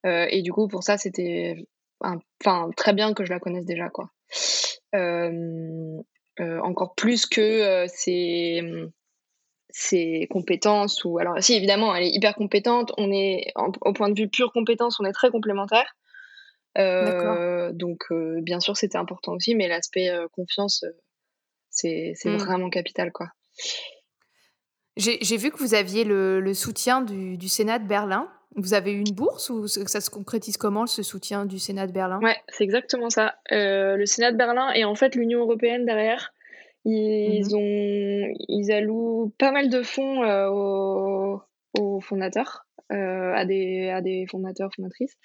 [0.06, 1.68] Euh, et du coup, pour ça, c'était
[2.02, 4.10] enfin très bien que je la connaisse déjà, quoi.
[4.96, 6.02] Euh,
[6.40, 8.64] euh, encore plus que ses,
[9.70, 14.20] ses, compétences ou alors si évidemment elle est hyper compétente, on est au point de
[14.20, 15.96] vue pure compétence, on est très complémentaires.
[16.76, 18.06] Donc
[18.42, 20.86] bien sûr c'était important aussi, mais l'aspect confiance
[21.70, 22.36] c'est mmh.
[22.38, 23.28] vraiment capital quoi.
[25.00, 28.30] J'ai vu que vous aviez le, soutien du, Sénat de Berlin.
[28.56, 31.94] Vous avez eu une bourse ou ça se concrétise comment ce soutien du Sénat de
[31.94, 32.20] Berlin?
[32.22, 33.36] Ouais, c'est exactement ça.
[33.52, 36.34] Euh, le Sénat de Berlin et en fait l'Union européenne derrière,
[36.84, 37.56] ils mhm.
[37.56, 44.26] ont, ils allouent pas mal de fonds euh, aux, fondateurs, euh, à des à des
[44.30, 45.16] fondateurs fondatrices.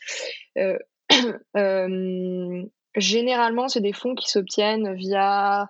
[2.96, 5.68] généralement, c'est des fonds qui s'obtiennent via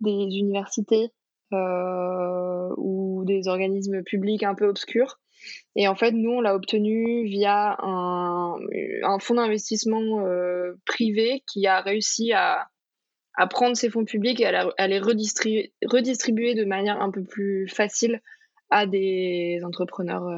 [0.00, 1.10] des universités
[1.52, 5.18] euh, ou des organismes publics un peu obscurs.
[5.74, 8.56] Et en fait, nous, on l'a obtenu via un,
[9.02, 12.68] un fonds d'investissement euh, privé qui a réussi à,
[13.34, 17.66] à, prendre ces fonds publics et à, les redistribuer, redistribuer, de manière un peu plus
[17.68, 18.20] facile
[18.68, 20.28] à des entrepreneurs,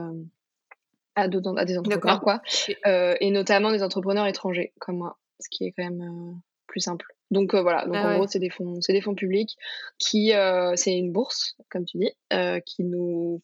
[1.18, 2.40] euh, à, à, des entrepreneurs quoi,
[2.86, 6.32] euh, et notamment des entrepreneurs étrangers comme moi, ce qui est quand même euh,
[6.66, 7.06] plus simple.
[7.30, 9.56] Donc euh, voilà, donc ah en gros c'est des fonds, c'est des fonds publics
[9.98, 13.42] qui, euh, c'est une bourse comme tu dis, euh, qui nous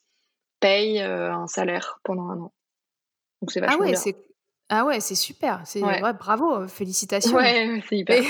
[0.61, 2.53] paye un salaire pendant un an.
[3.41, 4.13] Donc c'est ah vachement ah ouais, bien.
[4.71, 5.63] Ah ouais, c'est super.
[5.65, 6.03] C'est ouais.
[6.13, 7.37] bravo, félicitations.
[7.37, 8.23] Ouais, c'est hyper.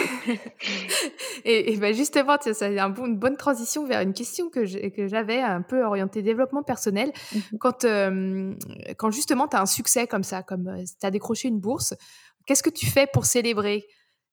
[1.44, 5.82] et, et, ben justement, ça une bonne transition vers une question que j'avais un peu
[5.84, 7.12] orientée développement personnel.
[7.32, 7.86] Mmh quand,
[8.96, 11.94] quand justement tu as un succès comme ça, comme tu as décroché une bourse,
[12.46, 13.86] qu'est-ce que tu fais pour célébrer?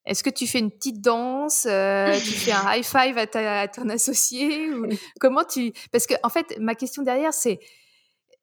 [0.06, 3.90] Est-ce que tu fais une petite danse, euh, tu fais un high five à, ton
[3.90, 4.88] associé ou
[5.20, 7.60] comment tu Parce que en fait, ma question derrière, c'est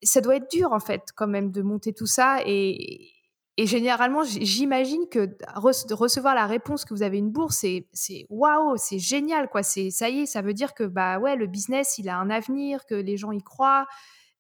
[0.02, 3.08] ça doit être dur en fait quand même de monter tout ça et,
[3.58, 8.76] et généralement, j'imagine que de recevoir la réponse que vous avez une bourse, c'est waouh,
[8.78, 9.62] c'est génial quoi.
[9.62, 12.30] C'est ça y est, ça veut dire que bah ouais, le business il a un
[12.30, 13.86] avenir, que les gens y croient.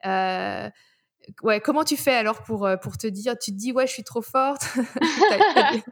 [0.06, 0.70] Euh,
[1.42, 3.92] ouais, comment tu fais alors pour euh, pour te dire, tu te dis ouais, je
[3.92, 4.66] suis trop forte?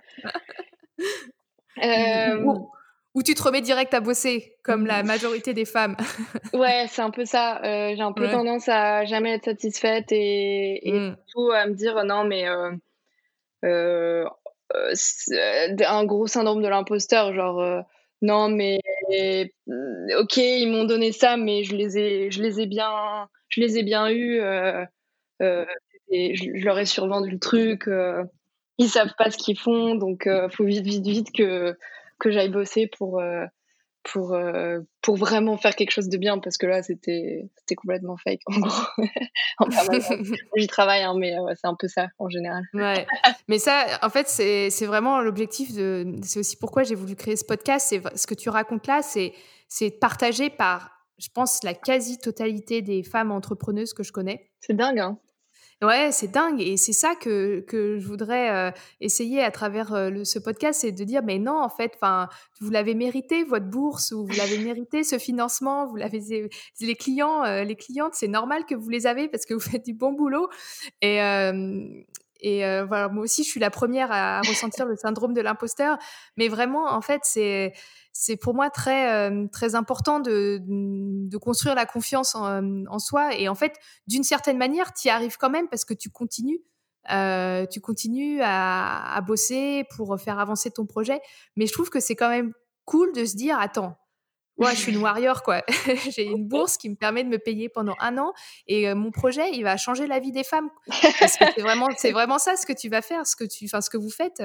[1.83, 2.45] Euh,
[3.15, 5.97] ou, tu te remets direct à bosser, comme la majorité des femmes.
[6.53, 7.63] ouais, c'est un peu ça.
[7.65, 11.17] Euh, j'ai un peu tendance à jamais être satisfaite et, et mm.
[11.27, 12.45] surtout à me dire non, mais
[13.63, 14.25] un
[16.05, 17.85] gros syndrome de l'imposteur, genre
[18.23, 18.81] non, mais
[20.19, 23.79] ok, ils m'ont donné ça, mais je les ai, je les ai bien, je les
[23.79, 24.41] ai bien eus.
[26.13, 27.89] et je, leur ai survendu le truc
[28.81, 31.77] ils savent pas ce qu'ils font, donc euh, faut vite, vite, vite que
[32.19, 33.45] que j'aille bosser pour euh,
[34.03, 38.17] pour euh, pour vraiment faire quelque chose de bien parce que là c'était c'était complètement
[38.17, 38.87] fake en gros.
[40.57, 42.65] J'y travaille hein, mais c'est un peu ça en général.
[42.75, 43.07] Ouais.
[43.49, 47.37] Mais ça en fait c'est c'est vraiment l'objectif de c'est aussi pourquoi j'ai voulu créer
[47.37, 49.33] ce podcast c'est ce que tu racontes là c'est
[49.69, 54.51] c'est partagé par je pense la quasi totalité des femmes entrepreneuses que je connais.
[54.61, 55.19] C'est dingue hein
[55.83, 56.61] Ouais, c'est dingue.
[56.61, 58.71] Et c'est ça que, que je voudrais euh,
[59.01, 61.99] essayer à travers euh, ce podcast, c'est de dire, mais non, en fait,
[62.61, 66.51] vous l'avez mérité, votre bourse, ou vous l'avez mérité, ce financement, vous l'avez,
[66.81, 69.87] les clients, euh, les clientes, c'est normal que vous les avez parce que vous faites
[69.87, 70.51] du bon boulot.
[71.01, 71.19] Et,
[72.43, 75.99] et voilà, moi aussi, je suis la première à ressentir le syndrome de l'imposteur.
[76.37, 77.73] Mais vraiment, en fait, c'est
[78.13, 83.35] c'est pour moi très très important de, de construire la confiance en, en soi.
[83.37, 83.77] Et en fait,
[84.07, 86.61] d'une certaine manière, tu y arrives quand même parce que tu continues.
[87.11, 91.21] Euh, tu continues à, à, bosser pour faire avancer ton projet.
[91.57, 92.53] Mais je trouve que c'est quand même
[92.85, 93.97] cool de se dire, attends,
[94.61, 95.63] moi, je suis une warrior, quoi.
[96.11, 98.33] J'ai une bourse qui me permet de me payer pendant un an
[98.67, 100.69] et euh, mon projet, il va changer la vie des femmes.
[101.19, 103.65] Parce que c'est vraiment, c'est vraiment ça ce que tu vas faire, ce que tu,
[103.65, 104.43] enfin, ce que vous faites.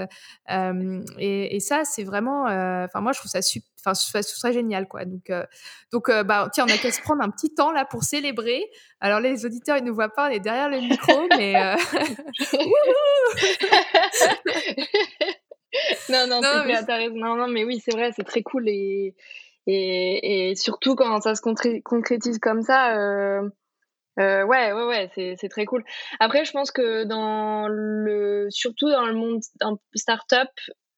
[0.50, 4.22] Euh, et, et, ça, c'est vraiment, euh, enfin, moi, je trouve ça super, enfin, ce
[4.22, 5.04] serait génial, quoi.
[5.04, 5.32] Donc,
[5.92, 8.64] donc, bah, tiens, on a qu'à se prendre un petit temps là pour célébrer.
[9.02, 11.54] Alors, les auditeurs, ils ne voient pas, on est derrière le micro, mais.
[16.10, 17.10] non, non, non, mais...
[17.10, 19.14] non, non, mais oui, c'est vrai, c'est très cool et
[19.68, 23.50] et, surtout quand ça se concrétise comme ça, euh,
[24.20, 25.84] euh, ouais, ouais, ouais, c'est, très cool.
[26.20, 29.42] Après, je pense que dans le, surtout dans le monde
[29.94, 30.50] startup,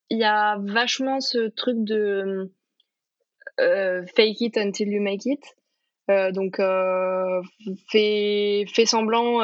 [0.09, 2.51] il y a vachement ce truc de
[3.59, 5.43] euh, fake it until you make it.
[6.09, 7.41] Euh, donc, euh,
[7.89, 9.39] fais, fais semblant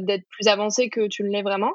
[0.00, 1.74] d'être plus avancé que tu ne l'es vraiment,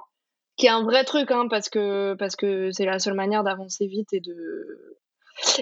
[0.57, 3.87] qui est un vrai truc, hein, parce que parce que c'est la seule manière d'avancer
[3.87, 4.97] vite et de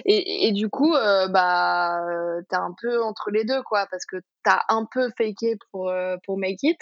[0.04, 2.00] et, et, du coup, euh, bah,
[2.48, 6.16] t'es un peu entre les deux, quoi, parce que t'as un peu faké pour, euh,
[6.24, 6.80] pour make it.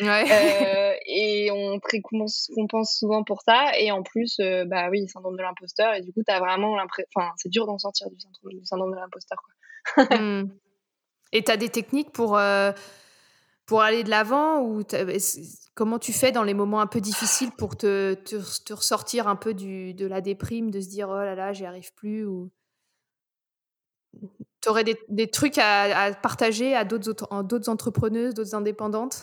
[0.00, 0.24] ouais.
[0.32, 3.72] euh, et on récompense souvent pour ça.
[3.78, 5.94] Et en plus, euh, bah oui, syndrome de l'imposteur.
[5.94, 7.08] Et du coup, t'as vraiment l'impression.
[7.14, 10.18] Enfin, c'est dur d'en sortir du syndrome, du syndrome de l'imposteur, quoi.
[10.18, 10.50] mmh.
[11.32, 12.72] Et t'as des techniques pour, euh,
[13.70, 14.82] pour aller de l'avant ou
[15.74, 19.54] Comment tu fais dans les moments un peu difficiles pour te, te, ressortir un peu
[19.54, 22.50] du, de la déprime, de se dire oh là là, j'y arrive plus ou
[24.60, 29.22] tu aurais des, des, trucs à, partager à d'autres entrepreneuses, d'autres indépendantes?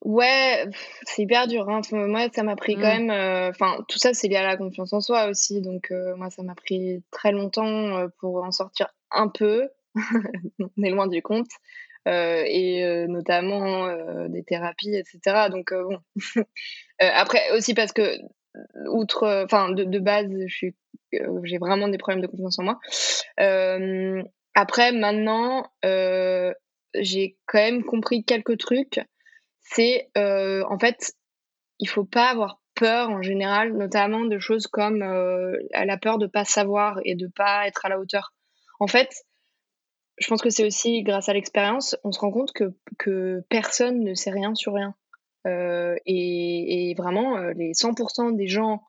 [0.00, 0.64] Ouais,
[1.02, 1.68] c'est hyper dur.
[1.68, 1.82] Hein.
[1.92, 3.06] moi, ça m'a pris quand mmh.
[3.06, 3.10] même.
[3.10, 5.60] Euh, enfin, tout ça, c'est lié à la confiance en soi aussi.
[5.60, 9.68] Donc, euh, moi, ça m'a pris très longtemps euh, pour en sortir un peu.
[10.58, 11.50] On est loin du compte.
[12.08, 15.48] Euh, et euh, notamment euh, des thérapies, etc.
[15.50, 15.98] Donc bon.
[16.98, 18.18] après aussi parce que
[18.88, 22.80] outre, enfin de, de, base, j'ai vraiment des problèmes de confiance en moi.
[24.54, 25.70] après maintenant,
[26.94, 29.00] j'ai quand même compris quelques trucs.
[29.60, 31.12] C'est en fait,
[31.78, 36.26] il faut pas avoir peur en général, notamment de choses comme euh, la peur de
[36.26, 38.32] pas savoir et de pas être à la hauteur.
[38.80, 39.10] En fait,
[40.18, 44.00] je pense que c'est aussi grâce à l'expérience, on se rend compte que, que personne
[44.00, 44.94] ne sait rien sur rien.
[45.46, 48.82] Euh, et, vraiment, euh, les 100% des gens,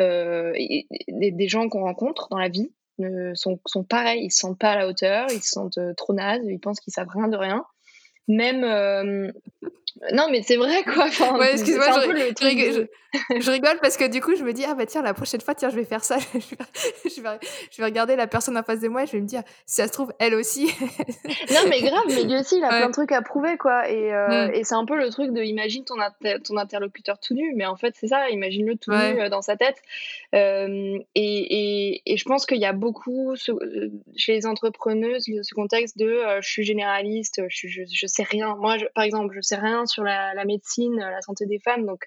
[0.00, 0.52] euh,
[1.08, 4.24] des, gens qu'on rencontre dans la vie ne, sont, sont pareils.
[4.24, 6.80] Ils se sentent pas à la hauteur, ils se sentent euh, trop nazes, ils pensent
[6.80, 7.64] qu'ils savent rien de rien.
[8.28, 9.32] Même, euh,
[10.12, 11.06] non, mais c'est vrai, quoi.
[11.06, 12.86] Enfin, ouais, excuse-moi, je,
[13.40, 15.54] je, rigole parce que du coup, je me dis, ah bah tiens, la prochaine fois,
[15.54, 16.18] tiens, je vais faire ça.
[16.34, 17.28] je, vais,
[17.70, 19.76] je vais regarder la personne en face de moi et je vais me dire, si
[19.76, 20.66] ça se trouve, elle aussi.
[21.50, 23.88] non, mais grave, mais lui aussi, il a plein de trucs à prouver, quoi.
[23.90, 24.54] Et, euh, mm.
[24.54, 25.96] et c'est un peu le truc de, imagine ton,
[26.44, 29.56] ton interlocuteur tout nu, mais en fait, c'est ça, imagine-le tout nu euh, dans sa
[29.56, 29.76] tête.
[30.34, 33.52] Euh, et, et, et, je pense qu'il y a beaucoup ce,
[34.16, 38.54] chez les entrepreneuses ce contexte de je suis généraliste, je, je, je sais rien.
[38.56, 42.04] Moi, par exemple, je sais rien sur la, médecine, la santé des femmes, donc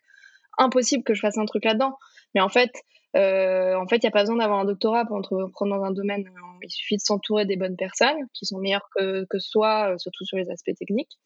[0.57, 1.97] impossible que je fasse un truc là-dedans.
[2.35, 2.71] Mais en fait,
[3.15, 5.91] euh, en fait, il n'y a pas besoin d'avoir un doctorat pour entreprendre dans un
[5.91, 6.29] domaine.
[6.61, 10.25] Il suffit de s'entourer des bonnes personnes qui sont meilleures que, que soi, euh, surtout
[10.25, 11.17] sur les aspects techniques.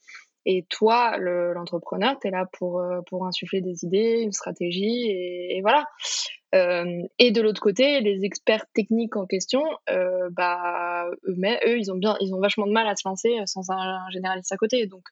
[0.45, 5.59] Et toi, l'entrepreneur, tu es là pour, euh, pour insuffler des idées, une stratégie, et,
[5.61, 5.85] voilà.
[6.53, 11.35] Euh, et de l'autre côté, les experts techniques en question, euh, bah, eux,
[11.67, 14.09] eux, ils ont bien, ils ont vachement de mal à se lancer sans un, un
[14.11, 14.85] généraliste à côté.
[14.85, 15.03] Donc,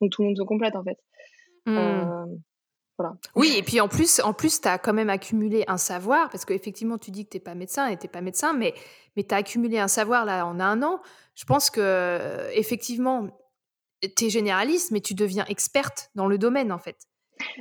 [0.00, 0.98] donc tout le monde se complète en fait.
[1.66, 1.76] Mmh.
[1.76, 2.26] Euh,
[2.98, 3.14] voilà.
[3.34, 6.44] Oui, et puis en plus, en plus tu as quand même accumulé un savoir, parce
[6.44, 8.74] qu'effectivement, tu dis que tu n'es pas médecin et tu n'es pas médecin, mais,
[9.16, 11.00] mais tu as accumulé un savoir là en un an.
[11.34, 13.28] Je pense que, effectivement,
[14.02, 16.96] tu es généraliste, mais tu deviens experte dans le domaine en fait.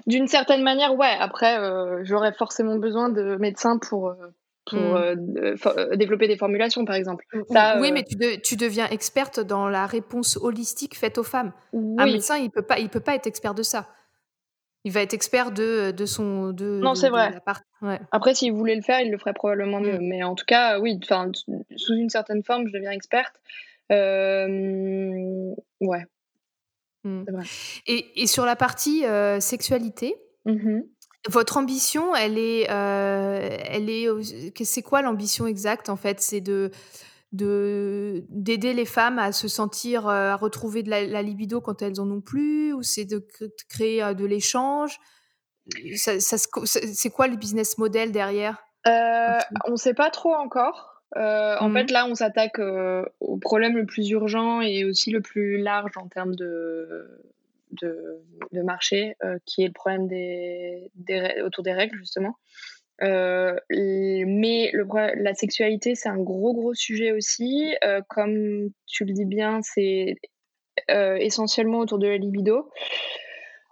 [0.07, 1.15] D'une certaine manière, ouais.
[1.19, 4.15] Après, euh, j'aurais forcément besoin de médecins pour, euh,
[4.69, 4.95] pour mmh.
[4.95, 7.25] euh, euh, développer des formulations, par exemple.
[7.51, 11.23] Ça, oui, euh, mais tu, de, tu, deviens experte dans la réponse holistique faite aux
[11.23, 11.53] femmes.
[11.73, 11.95] Oui.
[11.97, 13.87] Un médecin, il peut pas, il peut pas être expert de ça.
[14.85, 16.51] Il va être expert de, de son.
[16.51, 17.33] De, non, c'est vrai.
[17.81, 17.99] Ouais.
[18.11, 19.99] Après, s'il voulait le faire, il le ferait probablement mieux.
[19.99, 20.07] Mmh.
[20.07, 20.99] Mais en tout cas, oui,
[21.75, 23.35] sous une certaine forme, je deviens experte.
[23.91, 25.53] Euh...
[25.81, 26.05] Ouais.
[27.03, 27.23] Mmh.
[27.29, 27.43] Vrai.
[27.87, 29.03] Et, et, sur la partie
[29.39, 30.15] sexualité,
[30.45, 30.79] mmh
[31.27, 34.07] votre ambition, elle est, euh, elle est,
[34.63, 36.21] c'est quoi l'ambition exacte en fait?
[36.21, 36.71] C'est de
[37.31, 41.83] de d'aider les femmes à se sentir, euh, à retrouver de la, la, libido quand
[41.83, 43.23] elles en ont plus, ou c'est de
[43.69, 44.99] créer euh, de l'échange?
[45.95, 48.57] C'est quoi le business model derrière?
[48.85, 51.03] On ne sait pas trop encore.
[51.15, 51.91] En fait, mmh.
[51.91, 52.59] là, on s'attaque
[53.19, 57.05] au problème le plus urgent et aussi le plus large en termes de,
[57.81, 59.15] de, marché,
[59.45, 60.91] qui est le problème des,
[61.43, 62.35] autour des règles, justement.
[63.01, 67.73] mais le, la sexualité, c'est un gros, gros sujet aussi.
[68.09, 70.15] comme tu le dis bien, c'est
[70.87, 72.69] essentiellement autour de la libido.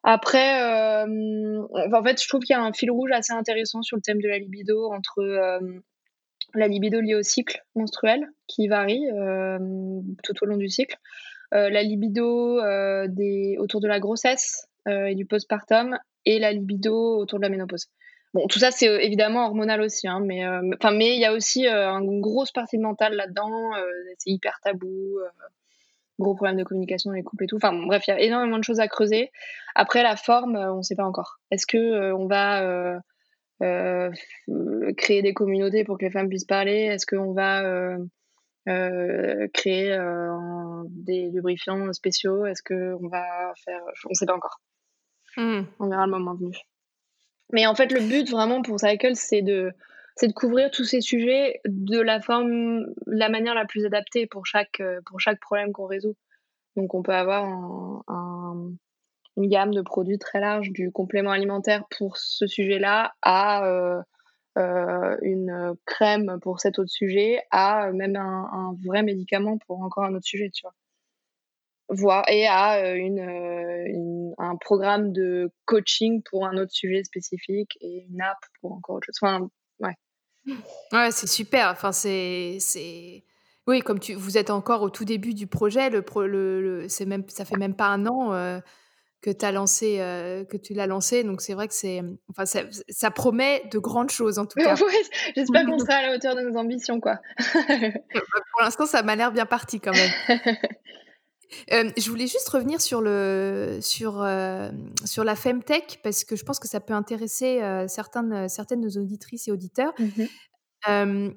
[0.03, 4.01] Après, en fait, je trouve qu'il y a un fil rouge assez intéressant sur le
[4.01, 5.59] thème de la libido entre
[6.53, 9.57] la libido liée au cycle menstruel qui varie euh,
[10.23, 10.99] tout au long du cycle, euh,
[11.51, 13.07] la libido euh,
[13.59, 17.87] autour de la grossesse et du postpartum et la libido autour de la ménopause.
[18.33, 20.43] Bon, tout ça c'est évidemment hormonal aussi, hein, mais
[20.93, 23.71] mais il y a aussi une grosse partie mentale là-dedans.
[24.17, 25.19] c'est hyper tabou
[26.19, 27.57] gros problème de communication dans les couples et tout.
[27.57, 29.31] Enfin bref, il y a énormément de choses à creuser.
[29.75, 31.39] Après la forme, on ne sait pas encore.
[31.51, 33.01] Est-ce que on va
[33.61, 34.11] euh,
[34.97, 36.85] créer des communautés pour que les femmes puissent parler?
[36.85, 37.97] Est-ce qu'on va
[38.67, 39.97] euh, euh, créer
[40.89, 42.45] des lubrifiants spéciaux?
[42.45, 43.81] Est-ce qu'on va faire.
[44.05, 44.59] On ne sait pas encore.
[45.35, 45.63] Hmm.
[45.79, 46.55] On verra le moment venu.
[47.53, 49.71] Mais en fait, le but vraiment pour Cycle, c'est de,
[50.15, 54.45] c'est de couvrir tous ces sujets de la forme, la manière la plus adaptée pour
[54.45, 56.15] chaque, pour chaque problème qu'on résout.
[56.75, 57.45] Donc, on peut avoir
[58.07, 58.71] un,
[59.37, 64.01] une gamme de produits très large, du complément alimentaire pour ce sujet-là à euh, euh,
[65.21, 70.25] une crème pour cet autre sujet, à même un, vrai médicament pour encore un autre
[70.25, 70.73] sujet, tu vois.
[72.29, 78.21] Et à euh, une, un programme de coaching pour un autre sujet spécifique et une
[78.21, 79.17] app pour encore autre chose.
[79.21, 79.49] Enfin,
[79.79, 79.95] ouais.
[80.91, 81.69] Ouais, c'est super.
[81.71, 82.57] Enfin, c'est,
[83.67, 87.23] oui, comme tu, vous êtes encore au tout début du projet, le, le, c'est même,
[87.29, 88.61] ça fait même pas un an
[89.21, 91.23] que tu as lancé, euh, que tu l'as lancé.
[91.23, 94.75] Donc c'est vrai que c'est, enfin, ça, promet de grandes choses en tout cas.
[95.35, 97.19] J'espère qu'on sera à la hauteur de nos ambitions, quoi.
[97.37, 100.11] Bah, pour l'instant, ça m'a l'air bien parti quand même.
[101.71, 104.69] Euh, je voulais juste revenir sur, le, sur, euh,
[105.05, 109.01] sur la Femtech parce que je pense que ça peut intéresser certaines, certaines de nos
[109.01, 109.93] auditrices et auditeurs.
[109.97, 111.29] Mmh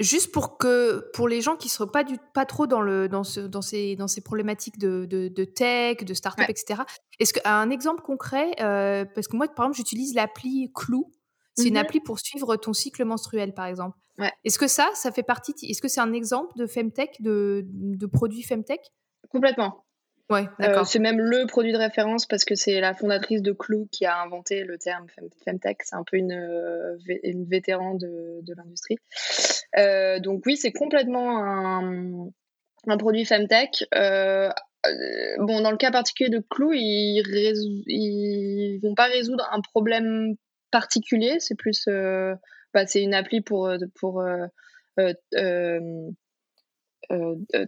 [0.00, 3.08] Juste pour que pour les gens qui ne sont pas du pas trop dans le
[3.08, 6.82] dans ce dans ces dans ces problématiques de, de, tech, de start-up, etc.
[7.20, 11.12] Est-ce qu'un exemple concret euh, parce que moi par exemple j'utilise l'appli Clou,
[11.56, 13.96] c'est une mmh appli pour suivre ton cycle menstruel par exemple.
[14.42, 18.06] Est-ce que ça ça fait partie est-ce que c'est un exemple de femtech de de
[18.06, 18.80] produit femtech?
[19.30, 19.84] Complètement.
[20.30, 23.88] Ouais, euh, c'est même le produit de référence parce que c'est la fondatrice de Clou
[23.92, 25.06] qui a inventé le terme
[25.44, 25.78] Femtech.
[25.82, 28.96] C'est un peu une, euh, une vétéran de, de l'industrie.
[29.76, 32.30] Euh, donc oui, c'est complètement un,
[32.86, 33.84] un produit Femtech.
[33.94, 34.48] Euh,
[35.38, 37.22] bon, dans le cas particulier de Clou, ils,
[37.86, 40.36] ils vont pas résoudre un problème
[40.70, 41.36] particulier.
[41.38, 41.86] C'est plus,
[42.72, 44.46] bah, c'est une appli pour pour euh,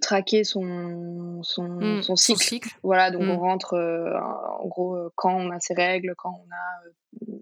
[0.00, 2.70] traquer son, son, mmh, son, cycle.
[2.82, 3.38] Voilà, donc on mmh.
[3.38, 4.12] rentre euh,
[4.60, 6.82] en gros euh, quand on a ses règles, quand on a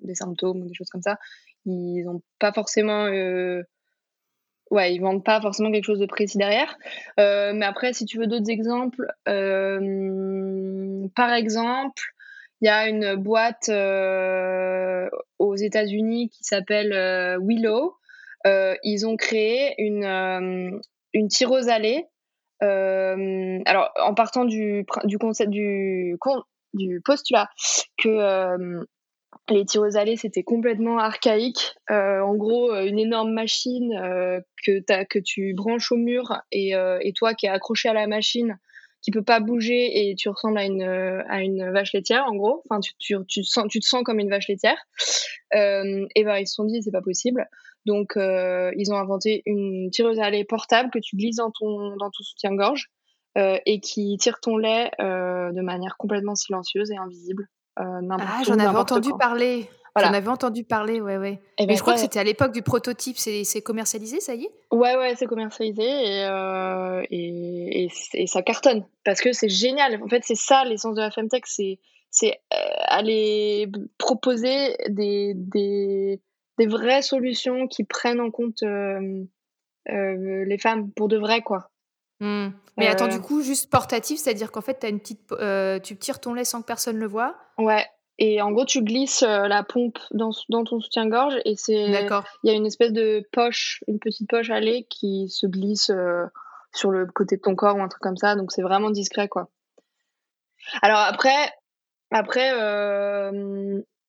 [0.03, 1.19] des symptômes ou des choses comme ça.
[1.67, 3.05] Ils n'ont pas forcément.
[4.71, 6.77] ouais, ils vendent pas forcément quelque chose de précis derrière.
[7.17, 9.07] mais après, si tu veux d'autres exemples,
[11.15, 12.03] par exemple,
[12.61, 13.71] il y a une boîte
[15.39, 17.97] aux États-Unis qui s'appelle Willow.
[18.45, 20.81] ils ont créé une,
[21.15, 22.07] une tireuse à lait.
[22.63, 24.85] Euh, alors, en partant du,
[25.19, 26.19] concept du,
[27.05, 27.49] postulat
[27.99, 28.85] que euh,
[29.49, 31.75] les tireuses à lait c'était complètement archaïque.
[31.91, 33.91] Euh, en gros, une énorme machine
[34.67, 36.73] que, que tu branches au mur et,
[37.17, 38.59] toi qui es accroché à la machine,
[39.03, 42.63] qui peut pas bouger et tu ressembles à une, vache laitière en gros.
[42.69, 44.79] Enfin, tu, tu te sens comme une vache laitière.
[45.53, 47.47] et ben ils se sont dit c'est pas possible.
[47.85, 51.97] Donc, euh, ils ont inventé une tireuse à lait portable que tu glisses dans ton,
[51.97, 52.91] dans ton soutien-gorge
[53.37, 57.49] euh, et qui tire ton lait euh, de manière complètement silencieuse et invisible.
[57.77, 58.01] ah,
[58.47, 59.69] j'en avais entendu parler.
[59.97, 61.41] J'en avais entendu parler, ouais, ouais.
[61.57, 63.17] Et Mais je crois que c'était à l'époque du prototype.
[63.17, 64.51] C'est commercialisé, ça y est?
[64.73, 66.25] Ouais, ouais, c'est commercialisé et,
[67.11, 70.03] et, et, ça cartonne parce que c'est génial.
[70.03, 71.79] En fait, c'est ça l'essence de la Femtech, c'est
[72.11, 72.41] c'est
[72.87, 76.21] aller proposer des, des
[76.59, 79.25] des vraies solutions qui prennent en compte euh,
[79.91, 81.71] euh, les femmes pour de vrai, quoi.
[82.21, 82.49] Mmh.
[82.77, 83.21] Mais attends, du euh.
[83.21, 85.21] coup, juste portatif, c'est-à-dire qu'en fait, as une petite,
[85.83, 87.85] tu tires ton lait sans que personne le voit Ouais.
[88.19, 91.91] Et en gros, tu glisses la pompe dans, dans ton soutien-gorge et c'est.
[91.91, 92.25] D'accord.
[92.45, 95.91] Il y a une espèce de poche, une petite poche à lait qui se glisse
[96.73, 98.37] sur le côté de ton corps ou un truc comme ça.
[98.37, 99.49] Donc c'est vraiment discret, quoi.
[100.81, 101.51] Alors après,
[102.13, 102.53] après,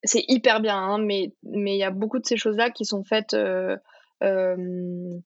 [0.06, 3.04] c'est hyper bien, hein, mais mais il y a beaucoup de ces choses-là qui sont
[3.04, 3.76] faites euh,
[4.24, 5.18] euh,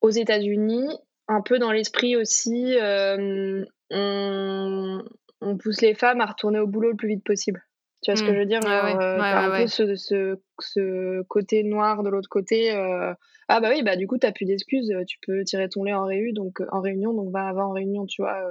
[0.00, 0.88] aux États-Unis,
[1.28, 2.76] un peu dans l'esprit aussi.
[2.78, 5.02] Euh, on,
[5.40, 7.62] on, pousse les femmes à retourner au boulot le plus vite possible.
[8.02, 8.34] Tu vois ce que mmh.
[8.34, 12.72] je veux dire Un peu ce, ce, ce, côté noir de l'autre côté.
[12.72, 14.92] ah bah oui, bah du coup, t'as plus d'excuses.
[15.06, 18.06] Tu peux tirer ton lait en réunion, donc en réunion, donc va, va en réunion,
[18.06, 18.42] tu vois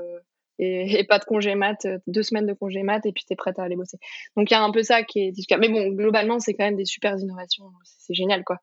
[0.61, 3.57] et, pas de congé mat, euh, deux semaines de congé mat et puis t'es prête
[3.59, 3.97] à aller bosser.
[4.37, 5.67] Donc il y a un peu ça qui est discutable.
[5.67, 7.65] Mais bon, globalement, c'est quand même des super innovations.
[7.83, 8.57] C'est génial, quoi.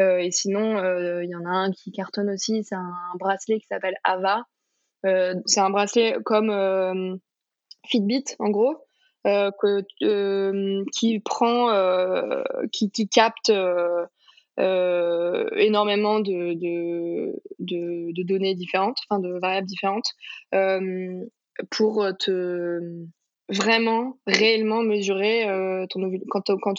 [0.00, 3.58] Euh, et sinon, euh, il y en a un qui cartonne aussi, c'est un, bracelet
[3.58, 4.44] qui s'appelle Ava.
[5.04, 7.18] c'est un bracelet comme
[7.86, 8.76] Fitbit, en gros,
[10.92, 13.50] qui prend, qui capte
[14.58, 20.12] euh, énormément de, de, de, données différentes, enfin de variables différentes,
[20.54, 21.24] euh,
[21.70, 22.80] pour te
[23.50, 26.74] vraiment, réellement mesurer euh, ton ovule, quand, quand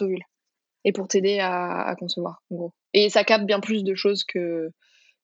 [0.86, 2.74] et pour t'aider à, à, concevoir, en gros.
[2.94, 4.72] Et ça capte bien plus de choses que,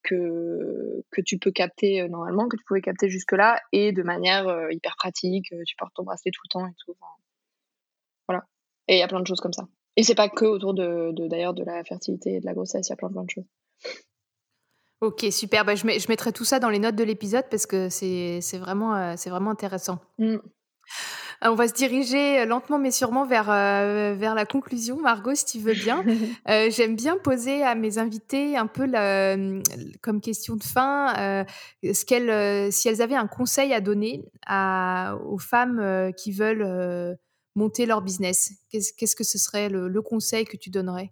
[0.04, 4.96] que, que tu peux capter normalement, que tu pouvais capter jusque-là, et de manière hyper
[4.96, 5.54] pratique.
[5.66, 6.96] Tu portes ton bracelet tout le temps et tout.
[8.28, 8.44] voilà.
[8.88, 9.64] Et il y a plein de choses comme ça.
[9.96, 12.92] Et c'est pas que autour de, d'ailleurs de, la fertilité et de la grossesse, il
[12.92, 13.46] y a plein, plein de choses.
[15.02, 15.66] Ok, super.
[15.66, 18.96] Bah, je, je, mettrai tout ça dans les notes de l'épisode parce que c'est, vraiment,
[18.96, 20.00] euh, c'est vraiment intéressant.
[20.18, 20.36] Mm.
[20.36, 20.40] Euh,
[21.44, 25.60] on va se diriger euh, lentement mais sûrement vers, vers la conclusion, Margot, si tu
[25.60, 26.06] veux bien.
[26.70, 29.36] j'aime bien poser à mes invités un peu la,
[30.02, 31.46] comme question de fin
[31.84, 37.18] ce qu'elles, si elles avaient un conseil à donner à, aux femmes qui veulent
[37.56, 38.52] monter leur business?
[38.72, 41.12] Qu'est-ce que ce serait le, conseil que tu donnerais?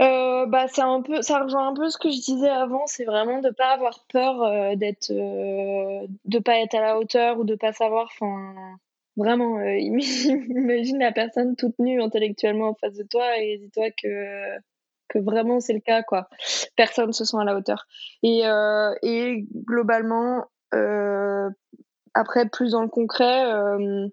[0.00, 3.40] Euh, bah, un peu, ça rejoint un peu ce que je disais avant, c'est vraiment
[3.40, 7.56] de pas avoir peur euh, d'être, euh, de pas être à la hauteur ou de
[7.56, 8.08] pas savoir.
[8.12, 8.54] Enfin,
[9.16, 14.58] vraiment, imagine la personne toute nue intellectuellement en face de toi et dis-toi que
[15.08, 16.28] que vraiment c'est le cas quoi.
[16.76, 17.86] Personne se sent à la hauteur.
[18.22, 18.42] Et
[19.02, 20.44] et globalement,
[22.18, 24.08] après plus dans le concret euh,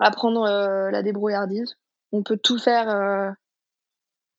[0.00, 1.76] apprendre euh, la débrouillardise.
[2.12, 2.88] On peut tout faire.
[2.88, 3.30] Euh,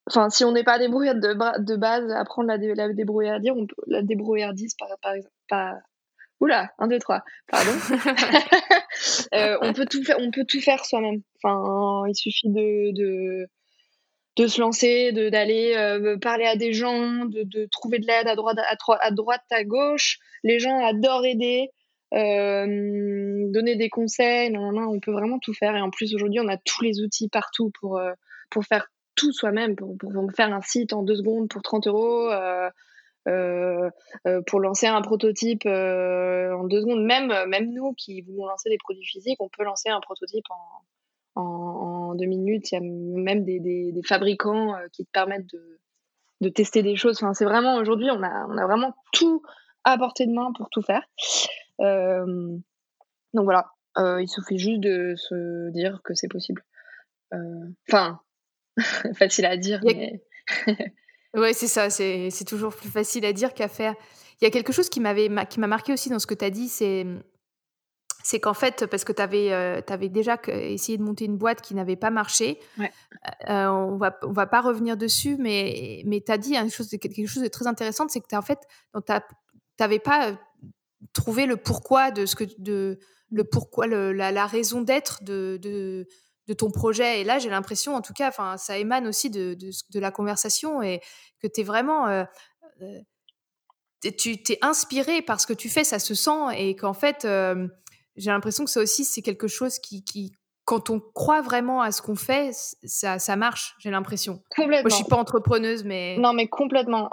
[0.08, 3.74] enfin, si on n'est pas débrouillard de, de base, apprendre la, la débrouillardise, on peut,
[3.86, 5.34] la débrouillardise par, par exemple.
[5.48, 5.74] Pas,
[6.38, 7.70] Oula, 1, 2, 3, pardon.
[9.62, 11.22] on, peut tout faire, on peut tout faire soi-même.
[11.42, 13.48] Enfin, il suffit de, de,
[14.36, 15.74] de se lancer, d'aller
[16.20, 19.64] parler à des gens, de, de trouver de l'aide à droite, à, à droite, à
[19.64, 20.18] gauche.
[20.44, 21.70] Les gens adorent aider.
[22.14, 25.74] Euh, donner des conseils, on peut vraiment tout faire.
[25.76, 28.12] Et en plus, aujourd'hui, on a tous les outils partout pour, euh,
[28.50, 28.86] pour faire
[29.16, 29.96] tout soi-même, pour,
[30.34, 32.30] faire un site en deux secondes pour 30 euros.
[33.28, 33.90] Euh,
[34.46, 37.04] pour lancer un prototype en deux secondes.
[37.04, 40.44] Même, même nous qui voulons lancer des produits physiques, on peut lancer un prototype
[41.34, 42.70] en, en, deux minutes.
[42.70, 45.80] Il y a même des, des, des fabricants qui te permettent de,
[46.40, 47.16] de tester des choses.
[47.16, 49.42] Enfin, c'est vraiment aujourd'hui, on a, on a vraiment tout
[49.84, 51.02] à portée de main pour tout faire.
[51.80, 52.56] Euh,
[53.34, 56.64] donc voilà, euh, il suffit juste de se dire que c'est possible.
[57.34, 58.20] Euh, enfin,
[59.14, 60.22] facile à dire, mais.
[61.34, 63.94] ouais, c'est ça, c'est toujours plus facile à dire qu'à faire.
[64.40, 66.44] Il y a quelque chose qui m'avait qui m'a marqué aussi dans ce que tu
[66.44, 67.06] as dit, c'est
[68.22, 71.76] c'est qu'en fait, parce que tu avais, avais, déjà essayé de monter une boîte qui
[71.76, 72.90] n'avait pas marché, ouais.
[73.46, 77.26] on va, on va pas revenir dessus, mais, mais tu as dit quelque chose, quelque
[77.26, 78.58] chose de très intéressant, c'est que en fait,
[78.92, 79.12] tu
[79.78, 80.36] n'avais pas
[81.12, 82.98] trouver le pourquoi de ce que de
[83.30, 86.06] le pourquoi le, la, raison d'être de, de,
[86.46, 89.54] de, ton projet et là j'ai l'impression en tout cas enfin ça émane aussi de,
[89.54, 91.00] de, la conversation et
[91.40, 92.24] que tu es vraiment euh,
[92.82, 93.00] euh,
[94.16, 97.66] tu t'es inspiré par ce que tu fais ça se sent et qu'en fait euh,
[98.14, 100.32] j'ai l'impression que ça aussi c'est quelque chose qui, qui
[100.64, 102.50] quand on croit vraiment à ce qu'on fait,
[102.82, 104.42] ça, ça marche, j'ai l'impression.
[104.50, 104.82] Complètement.
[104.82, 106.16] Moi, je suis pas entrepreneuse, mais...
[106.18, 107.08] Non, mais complètement.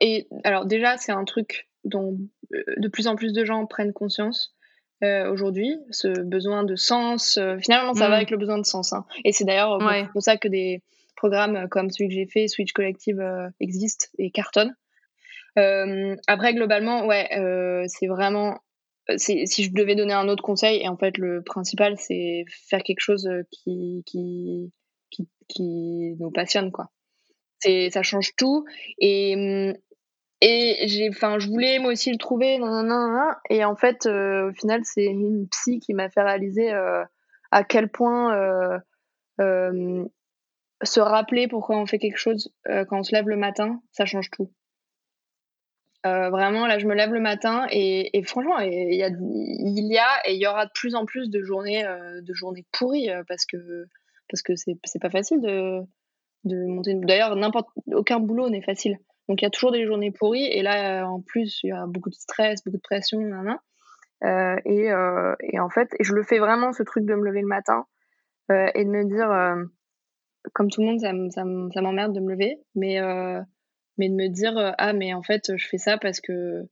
[0.00, 2.41] et alors déjà, c'est un truc dont euh,
[2.76, 4.54] de plus en plus de gens prennent conscience
[5.02, 7.36] euh, aujourd'hui, ce besoin de sens.
[7.36, 8.12] Euh, finalement, ça va mm.
[8.18, 8.92] avec le besoin de sens.
[8.92, 9.04] Hein.
[9.24, 9.78] Et c'est d'ailleurs
[10.12, 10.80] pour ça que des
[11.16, 13.20] programmes comme celui que j'ai fait, Switch Collective,
[13.60, 14.74] existent et cartonnent.
[15.56, 17.28] après, globalement, ouais,
[17.88, 18.58] c'est vraiment.
[19.16, 23.00] Si je devais donner un autre conseil, et en fait, le principal, c'est faire quelque
[23.00, 24.72] chose qui, qui,
[25.10, 26.90] qui, qui nous passionne, quoi.
[27.58, 28.64] Ça change tout.
[28.98, 29.76] Et hum,
[30.44, 32.58] et j'ai, je voulais moi aussi le trouver,
[33.48, 37.04] et en fait, euh, au final, c'est une psy qui m'a fait réaliser euh,
[37.52, 38.34] à quel point
[39.38, 40.04] euh,
[40.82, 44.30] se rappeler pourquoi on fait quelque chose quand on se lève le matin, ça change
[44.32, 44.50] tout.
[46.02, 49.98] vraiment, là, je me lève le matin et, et franchement, il y, a, il y
[49.98, 53.46] a et il y aura de plus en plus de journées, de journées pourries parce
[53.46, 53.86] que
[54.28, 55.82] parce que c'est pas facile de,
[56.42, 56.94] de monter.
[56.96, 58.98] D'ailleurs, n'importe aucun boulot n'est facile.
[59.28, 60.46] Donc il y a toujours des journées pourries.
[60.46, 63.20] Et là en plus il y a beaucoup de stress, beaucoup de pression,
[64.24, 67.24] euh, et, euh, et, en fait, et je le fais vraiment ce truc de me
[67.24, 67.86] lever le matin
[68.52, 69.64] euh, et de me dire, euh,
[70.54, 73.44] comme tout le monde, ça, m'emmerde de me lever, mais de
[73.98, 76.62] me dire ah mais en fait je fais ça parce que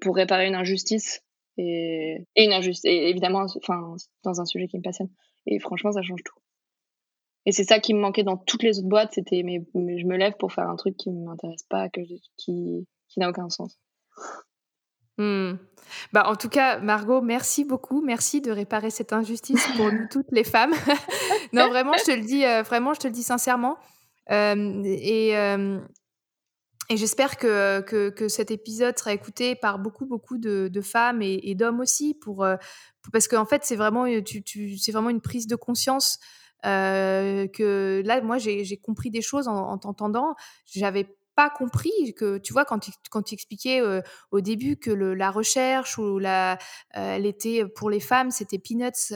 [0.00, 1.22] pour réparer une injustice.
[1.58, 5.08] Et, et une injustice et évidemment enfin dans un sujet qui me passionne.
[5.46, 6.38] Et franchement ça change tout
[7.46, 10.16] et c'est ça qui me manquait dans toutes les autres boîtes, c'était mais, je me
[10.16, 13.78] lève pour faire un truc qui ne m'intéresse pas, qui, qui n'a aucun sens.
[15.18, 15.54] Hmm.
[16.12, 18.02] Bah, en tout cas, Margot, merci beaucoup.
[18.02, 20.74] Merci de réparer cette injustice pour nous toutes les femmes.
[21.52, 23.78] non, vraiment, je te le dis, euh, vraiment, je te le dis sincèrement.
[24.30, 25.78] Euh, et, euh,
[26.90, 31.22] et j'espère que, que, que, cet épisode sera écouté par beaucoup, beaucoup de, de femmes
[31.22, 32.46] et, d'hommes aussi, pour,
[33.12, 36.18] parce qu'en fait, c'est vraiment, tu, tu, c'est vraiment une prise de conscience
[36.66, 40.34] euh, que là, moi, j'ai compris des choses en, en t'entendant.
[40.66, 44.00] J'avais pas compris que, tu vois, quand tu, quand expliquais euh,
[44.30, 46.54] au début que le, la recherche ou la,
[46.96, 49.12] euh, elle était pour les femmes, c'était peanuts,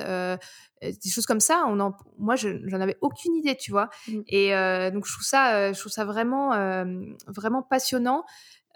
[0.82, 1.64] des choses comme ça.
[1.68, 3.88] On en, moi, j'en avais aucune idée, tu vois.
[4.08, 4.20] Mmh.
[4.28, 4.50] Et
[4.92, 6.50] donc, je trouve ça, je trouve ça vraiment,
[7.26, 8.24] vraiment passionnant.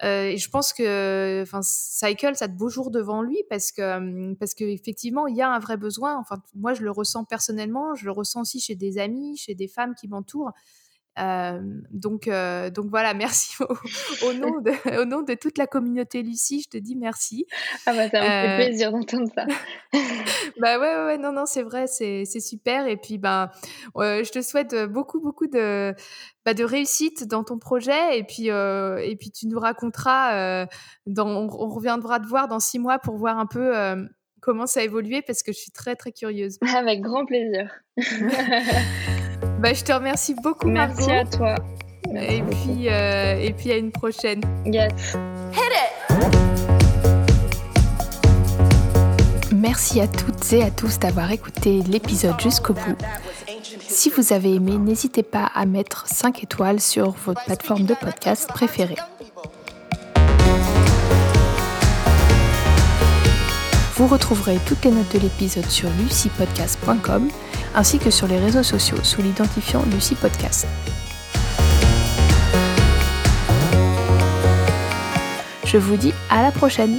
[0.03, 4.34] Euh, et je pense que, Cycle, ça a de beaux jours devant lui parce que,
[4.34, 6.18] parce qu'effectivement, il y a un vrai besoin.
[6.18, 9.68] Enfin, moi, je le ressens personnellement, je le ressens aussi chez des amis, chez des
[9.68, 10.53] femmes qui m'entourent.
[11.19, 11.61] Euh,
[11.91, 13.55] donc, euh, donc voilà, merci
[14.27, 17.47] au, nom de, au nom de toute la communauté Lucie, je te dis merci.
[17.87, 19.47] Ah bah ça me fait euh, plaisir d'entendre ça.
[20.61, 22.87] bah ouais, ouais, non, non, c'est vrai, c'est super.
[22.89, 23.51] Et puis ben,
[23.97, 25.95] je te souhaite beaucoup, beaucoup de,
[26.45, 28.19] bah, de réussite dans ton projet.
[28.19, 30.67] Et puis, et puis tu nous raconteras,
[31.07, 33.73] dans, on, on, reviendra te voir dans six mois pour voir un peu
[34.45, 36.59] comment ça a évolué parce que je suis très, très curieuse.
[36.77, 37.71] Avec grand plaisir.
[39.65, 40.69] Bah, je te remercie beaucoup.
[40.69, 41.55] Merci à toi.
[42.15, 44.43] et, puis, euh, et puis à une prochaine.
[44.67, 44.93] Yes.
[49.55, 52.99] Merci à toutes et à tous d'avoir écouté l'épisode jusqu'au bout.
[53.81, 58.47] Si vous avez aimé, n'hésitez pas à mettre 5 étoiles sur votre plateforme de podcast
[58.51, 58.97] préférée.
[63.97, 67.30] Vous retrouverez toutes les notes de l'épisode sur lucypodcast.com
[67.76, 70.66] ainsi que sur les réseaux sociaux sous l'identifiant Lucie Podcast.
[75.64, 76.99] Je vous dis à la prochaine